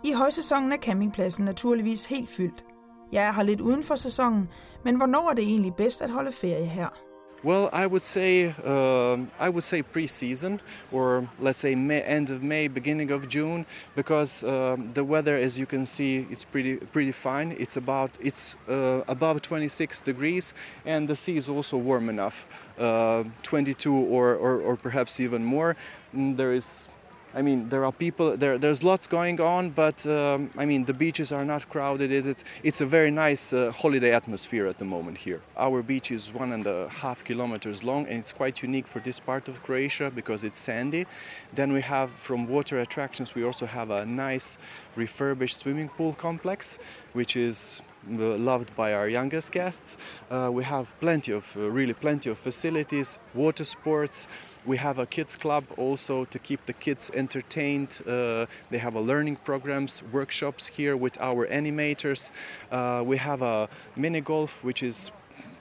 I 0.05 0.13
højsæsonen 0.13 0.73
er 0.73 0.77
campingpladsen 0.77 1.45
naturligvis 1.45 2.07
helt 2.07 2.31
fyldt. 2.31 2.65
Jeg 3.13 3.25
er 3.25 3.33
her 3.33 3.43
lidt 3.43 3.61
uden 3.61 3.83
for 3.83 3.95
sæsonen, 3.95 4.49
men 4.85 4.97
hvornår 4.97 5.31
er 5.31 5.35
det 5.35 5.45
egentlig 5.45 5.75
bedst 5.75 6.03
at 6.03 6.11
holde 6.11 6.33
ferie 6.33 6.67
her? 6.67 7.10
Well, 7.43 7.71
I 7.73 7.87
would 7.87 8.03
say 8.03 8.49
um 8.65 9.31
I 9.39 9.49
would 9.49 9.65
say 9.65 9.81
pre-season, 9.83 10.61
or 10.93 11.27
let's 11.39 11.59
say 11.61 11.75
May, 11.75 12.03
end 12.03 12.29
of 12.31 12.43
May, 12.43 12.69
beginning 12.69 13.11
of 13.11 13.29
June, 13.29 13.65
because 13.97 14.45
um, 14.45 14.89
the 14.89 15.03
weather, 15.05 15.37
as 15.39 15.59
you 15.59 15.65
can 15.67 15.87
see, 15.87 16.27
it's 16.31 16.45
pretty 16.45 16.77
pretty 16.77 17.13
fine. 17.13 17.57
It's 17.59 17.77
about 17.79 18.11
it's 18.21 18.57
uh, 18.69 19.01
above 19.09 19.41
26 19.41 20.03
degrees, 20.03 20.53
and 20.85 21.09
the 21.09 21.17
sea 21.17 21.37
is 21.39 21.49
also 21.49 21.79
warm 21.79 22.11
enough, 22.11 22.47
uh, 22.79 23.25
22 23.43 23.95
or, 23.95 24.35
or 24.37 24.61
or 24.61 24.77
perhaps 24.77 25.19
even 25.19 25.43
more. 25.43 25.77
Mm, 26.15 26.37
There 26.37 26.53
is 26.53 26.89
I 27.35 27.43
mean, 27.43 27.69
there 27.69 27.85
are 27.85 27.93
people. 27.93 28.37
There, 28.37 28.59
there's 28.59 28.83
lots 28.83 29.07
going 29.07 29.41
on, 29.41 29.71
but 29.71 30.05
um, 30.07 30.51
I 30.57 30.67
mean, 30.67 30.85
the 30.85 30.95
beaches 30.95 31.31
are 31.31 31.45
not 31.45 31.69
crowded. 31.69 32.11
It, 32.11 32.27
it's 32.27 32.45
it's 32.63 32.81
a 32.81 32.87
very 32.87 33.11
nice 33.11 33.53
uh, 33.53 33.71
holiday 33.71 34.13
atmosphere 34.13 34.67
at 34.67 34.79
the 34.79 34.85
moment 34.85 35.19
here. 35.19 35.41
Our 35.57 35.83
beach 35.83 36.11
is 36.11 36.33
one 36.33 36.53
and 36.53 36.67
a 36.67 36.89
half 36.89 37.23
kilometers 37.25 37.85
long, 37.85 38.07
and 38.07 38.19
it's 38.19 38.33
quite 38.33 38.63
unique 38.63 38.89
for 38.89 39.01
this 39.01 39.21
part 39.21 39.49
of 39.49 39.63
Croatia 39.63 40.11
because 40.11 40.43
it's 40.43 40.59
sandy. 40.59 41.07
Then 41.55 41.73
we 41.73 41.83
have 41.83 42.11
from 42.11 42.49
water 42.49 42.81
attractions. 42.81 43.35
We 43.35 43.45
also 43.45 43.67
have 43.67 43.91
a 43.91 44.05
nice 44.05 44.59
refurbished 44.97 45.59
swimming 45.59 45.89
pool 45.89 46.15
complex, 46.15 46.79
which 47.13 47.37
is 47.37 47.83
loved 48.09 48.75
by 48.77 48.95
our 48.95 49.09
youngest 49.09 49.53
guests. 49.53 49.97
Uh, 50.31 50.51
we 50.53 50.65
have 50.65 50.89
plenty 51.01 51.33
of, 51.33 51.57
uh, 51.57 51.71
really 51.71 51.95
plenty 51.95 52.31
of 52.31 52.39
facilities, 52.39 53.19
water 53.35 53.65
sports. 53.65 54.27
We 54.67 54.77
have 54.79 54.99
a 54.99 55.07
kids 55.07 55.37
club 55.37 55.65
also 55.77 56.25
to 56.25 56.39
keep 56.39 56.67
the 56.67 56.73
kids 56.73 57.11
entertained. 57.15 58.01
Uh, 58.07 58.47
they 58.71 58.79
have 58.79 58.95
a 58.95 59.01
learning 59.01 59.37
programs, 59.37 60.03
workshops 60.13 60.67
here 60.67 60.97
with 60.97 61.21
our 61.21 61.47
animators. 61.47 62.31
Uh, 62.71 63.03
we 63.07 63.17
have 63.17 63.43
a 63.43 63.69
mini 63.97 64.21
golf, 64.21 64.63
which 64.65 64.83
is 64.83 65.11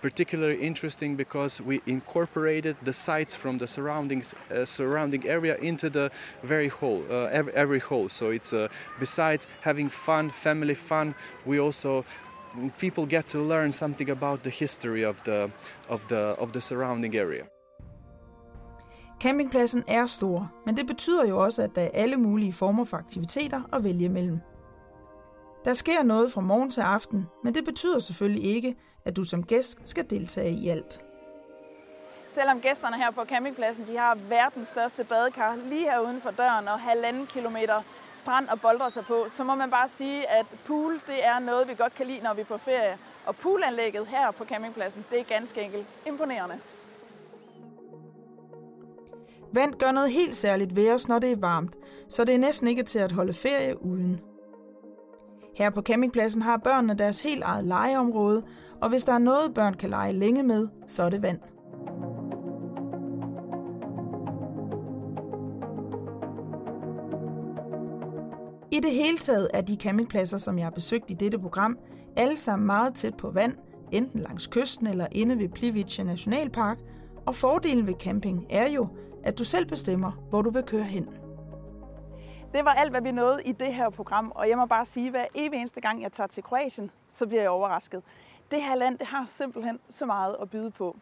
particularly 0.02 0.62
interesting 0.62 1.16
because 1.16 1.62
we 1.62 1.82
incorporated 1.86 2.76
the 2.84 2.94
sites 2.94 3.36
from 3.36 3.58
the 3.58 3.68
surroundings 3.68 4.34
uh, 4.52 4.64
surrounding 4.64 5.28
area 5.28 5.58
into 5.58 5.90
the 5.90 6.10
very 6.44 6.70
whole 6.70 7.04
uh, 7.10 7.26
every, 7.26 7.54
every 7.54 7.80
hole 7.80 8.08
so 8.08 8.30
it's 8.30 8.54
uh, 8.54 8.68
besides 9.00 9.48
having 9.62 9.90
fun 9.90 10.30
family 10.30 10.74
fun 10.74 11.14
we 11.46 11.60
also 11.60 12.06
people 12.80 13.18
get 13.18 13.26
to 13.26 13.40
learn 13.40 13.72
something 13.72 14.10
about 14.10 14.44
the 14.44 14.52
history 14.52 15.06
of 15.06 15.22
the 15.22 15.52
of 15.90 16.02
the 16.08 16.36
of 16.40 16.52
the 16.52 16.62
surrounding 16.62 17.16
area 17.16 17.44
Campingpladsen 19.20 19.84
er 19.88 20.06
stor, 20.06 20.52
men 20.66 20.78
det 20.78 20.88
betyder 20.88 21.28
jo 21.28 21.44
også, 21.44 21.62
at 21.62 21.76
der 21.76 21.82
er 21.82 21.90
alle 21.94 22.18
mulige 22.18 22.54
former 22.54 22.86
for 22.86 22.98
aktiviteter 22.98 23.62
at 23.74 23.84
vælge 23.84 24.10
mellem. 24.10 24.40
Der 25.66 25.74
sker 25.74 26.04
noget 26.04 26.32
fra 26.32 26.42
morgen 26.42 26.72
til 26.72 26.82
aften, 26.82 27.28
men 27.44 27.54
det 27.54 27.66
betyder 27.66 28.00
selvfølgelig 28.00 28.44
ikke, 28.44 28.76
at 29.06 29.16
du 29.16 29.24
som 29.24 29.44
gæst 29.44 29.78
skal 29.84 30.10
deltage 30.10 30.52
i 30.52 30.70
alt. 30.70 31.02
Selvom 32.34 32.62
gæsterne 32.62 32.98
her 32.98 33.12
på 33.12 33.26
campingpladsen 33.26 33.88
de 33.88 33.98
har 33.98 34.16
verdens 34.16 34.68
største 34.68 35.04
badekar 35.04 35.56
lige 35.56 35.82
her 35.82 36.00
uden 36.00 36.22
for 36.22 36.32
døren 36.32 36.68
og 36.68 36.80
halvanden 36.80 37.28
kilometer 37.28 37.82
strand 38.30 38.48
og 38.50 38.62
boldre 38.62 38.92
sig 38.92 39.06
på, 39.06 39.26
så 39.38 39.44
må 39.44 39.56
man 39.56 39.70
bare 39.70 39.90
sige, 39.90 40.30
at 40.30 40.46
pool 40.66 40.94
det 41.08 41.26
er 41.26 41.40
noget, 41.40 41.68
vi 41.68 41.74
godt 41.74 41.96
kan 41.96 42.08
lide, 42.08 42.20
når 42.24 42.34
vi 42.34 42.42
er 42.42 42.46
på 42.46 42.58
ferie. 42.58 42.98
Og 43.26 43.36
poolanlægget 43.36 44.08
her 44.08 44.32
på 44.32 44.46
campingpladsen, 44.46 45.06
det 45.12 45.20
er 45.20 45.24
ganske 45.24 45.62
enkelt 45.62 45.88
imponerende. 46.08 46.60
Vand 49.54 49.74
gør 49.74 49.92
noget 49.92 50.12
helt 50.12 50.36
særligt 50.36 50.76
ved 50.76 50.92
os, 50.92 51.08
når 51.08 51.20
det 51.20 51.32
er 51.32 51.36
varmt, 51.36 51.76
så 52.10 52.24
det 52.24 52.36
er 52.36 52.40
næsten 52.40 52.68
ikke 52.68 52.84
til 52.84 53.00
at 53.00 53.12
holde 53.12 53.34
ferie 53.34 53.84
uden. 53.84 54.22
Her 55.56 55.70
på 55.70 55.82
campingpladsen 55.82 56.42
har 56.42 56.58
børnene 56.58 56.94
deres 56.94 57.22
helt 57.22 57.44
eget 57.44 57.66
legeområde, 57.66 58.44
og 58.82 58.90
hvis 58.90 59.04
der 59.04 59.14
er 59.14 59.20
noget, 59.20 59.54
børn 59.54 59.74
kan 59.74 59.90
lege 59.90 60.14
længe 60.14 60.44
med, 60.44 60.68
så 60.88 61.04
er 61.04 61.10
det 61.10 61.22
vand. 61.22 61.40
I 68.80 68.82
det 68.82 68.92
hele 68.92 69.18
taget 69.18 69.48
er 69.54 69.62
de 69.62 69.76
campingpladser, 69.76 70.38
som 70.38 70.58
jeg 70.58 70.66
har 70.66 70.72
besøgt 70.72 71.12
i 71.12 71.14
dette 71.14 71.40
program, 71.40 71.78
alle 72.16 72.38
sammen 72.38 72.66
meget 72.66 72.96
tæt 72.96 73.18
på 73.18 73.32
vand, 73.32 73.56
enten 73.92 74.20
langs 74.20 74.48
kysten 74.48 74.88
eller 74.88 75.08
inde 75.12 75.40
ved 75.40 75.50
Plivice 75.50 76.04
Nationalpark, 76.04 76.78
og 77.26 77.36
fordelen 77.36 77.88
ved 77.88 77.94
camping 77.94 78.46
er 78.50 78.68
jo, 78.68 78.88
at 79.24 79.40
du 79.40 79.44
selv 79.44 79.66
bestemmer, 79.66 80.12
hvor 80.30 80.42
du 80.42 80.50
vil 80.50 80.64
køre 80.64 80.84
hen. 80.84 81.10
Det 82.54 82.66
var 82.66 82.74
alt, 82.74 82.92
hvad 82.92 83.02
vi 83.02 83.12
nåede 83.12 83.44
i 83.44 83.52
det 83.52 83.74
her 83.74 83.90
program, 83.90 84.32
og 84.36 84.50
jeg 84.50 84.58
må 84.58 84.66
bare 84.66 84.86
sige, 84.86 85.06
at 85.06 85.12
hver 85.12 85.26
evig 85.36 85.58
eneste 85.58 85.82
gang, 85.82 86.02
jeg 86.02 86.12
tager 86.12 86.28
til 86.28 86.44
Kroatien, 86.44 86.92
så 87.10 87.26
bliver 87.28 87.42
jeg 87.42 87.52
overrasket. 87.52 88.04
Det 88.52 88.62
her 88.62 88.76
land, 88.76 88.98
det 88.98 89.08
har 89.08 89.26
simpelthen 89.28 89.80
så 89.90 90.06
meget 90.06 90.36
at 90.42 90.50
byde 90.50 90.72
på. 90.72 90.98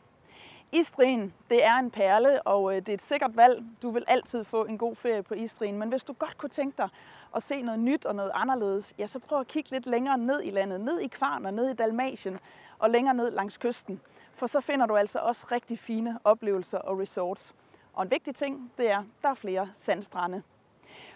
Istrien, 0.72 1.34
det 1.50 1.66
er 1.66 1.76
en 1.76 1.92
perle, 1.92 2.42
og 2.42 2.76
øh, 2.76 2.82
det 2.82 2.90
er 2.90 2.94
et 2.94 3.02
sikkert 3.02 3.38
valg. 3.38 3.64
Du 3.82 3.92
vil 3.92 4.04
altid 4.08 4.44
få 4.44 4.66
en 4.66 4.78
god 4.78 4.96
ferie 4.96 5.24
på 5.24 5.34
Istrien, 5.34 5.80
men 5.80 5.90
hvis 5.90 6.04
du 6.04 6.14
godt 6.14 6.38
kunne 6.38 6.50
tænke 6.50 6.78
dig 6.78 6.90
at 7.38 7.44
se 7.44 7.62
noget 7.62 7.80
nyt 7.80 8.06
og 8.06 8.16
noget 8.16 8.32
anderledes, 8.34 8.94
ja, 9.00 9.08
så 9.08 9.20
prøv 9.20 9.40
at 9.40 9.48
kigge 9.48 9.72
lidt 9.72 9.86
længere 9.86 10.18
ned 10.18 10.42
i 10.44 10.50
landet, 10.50 10.82
ned 10.82 11.00
i 11.00 11.08
Kvarn 11.08 11.46
og 11.46 11.54
ned 11.54 11.70
i 11.70 11.74
Dalmatien 11.74 12.40
og 12.80 12.90
længere 12.90 13.14
ned 13.14 13.32
langs 13.32 13.58
kysten. 13.58 14.02
For 14.34 14.48
så 14.48 14.62
finder 14.62 14.86
du 14.86 14.96
altså 14.96 15.20
også 15.20 15.48
rigtig 15.52 15.80
fine 15.80 16.20
oplevelser 16.24 16.78
og 16.78 17.00
resorts. 17.00 17.54
Og 17.94 18.04
en 18.04 18.12
vigtig 18.12 18.36
ting, 18.36 18.72
det 18.78 18.92
er, 18.92 18.98
at 18.98 19.06
der 19.22 19.30
er 19.30 19.34
flere 19.34 19.70
sandstrande. 19.76 20.44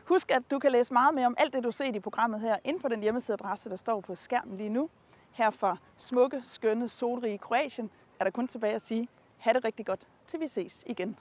Husk, 0.05 0.31
at 0.31 0.51
du 0.51 0.59
kan 0.59 0.71
læse 0.71 0.93
meget 0.93 1.13
mere 1.13 1.25
om 1.25 1.35
alt 1.37 1.53
det, 1.53 1.63
du 1.63 1.71
ser 1.71 1.85
i 1.85 1.99
programmet 1.99 2.41
her, 2.41 2.57
ind 2.63 2.79
på 2.79 2.87
den 2.87 3.01
hjemmesideadresse, 3.01 3.69
der 3.69 3.75
står 3.75 4.01
på 4.01 4.15
skærmen 4.15 4.57
lige 4.57 4.69
nu. 4.69 4.89
Her 5.31 5.49
fra 5.49 5.77
smukke, 5.97 6.41
skønne, 6.45 6.89
solrige 6.89 7.37
Kroatien 7.37 7.89
er 8.19 8.23
der 8.23 8.31
kun 8.31 8.47
tilbage 8.47 8.75
at 8.75 8.81
sige, 8.81 9.07
ha' 9.37 9.53
det 9.53 9.63
rigtig 9.65 9.85
godt, 9.85 10.07
til 10.27 10.39
vi 10.39 10.47
ses 10.47 10.83
igen. 10.85 11.17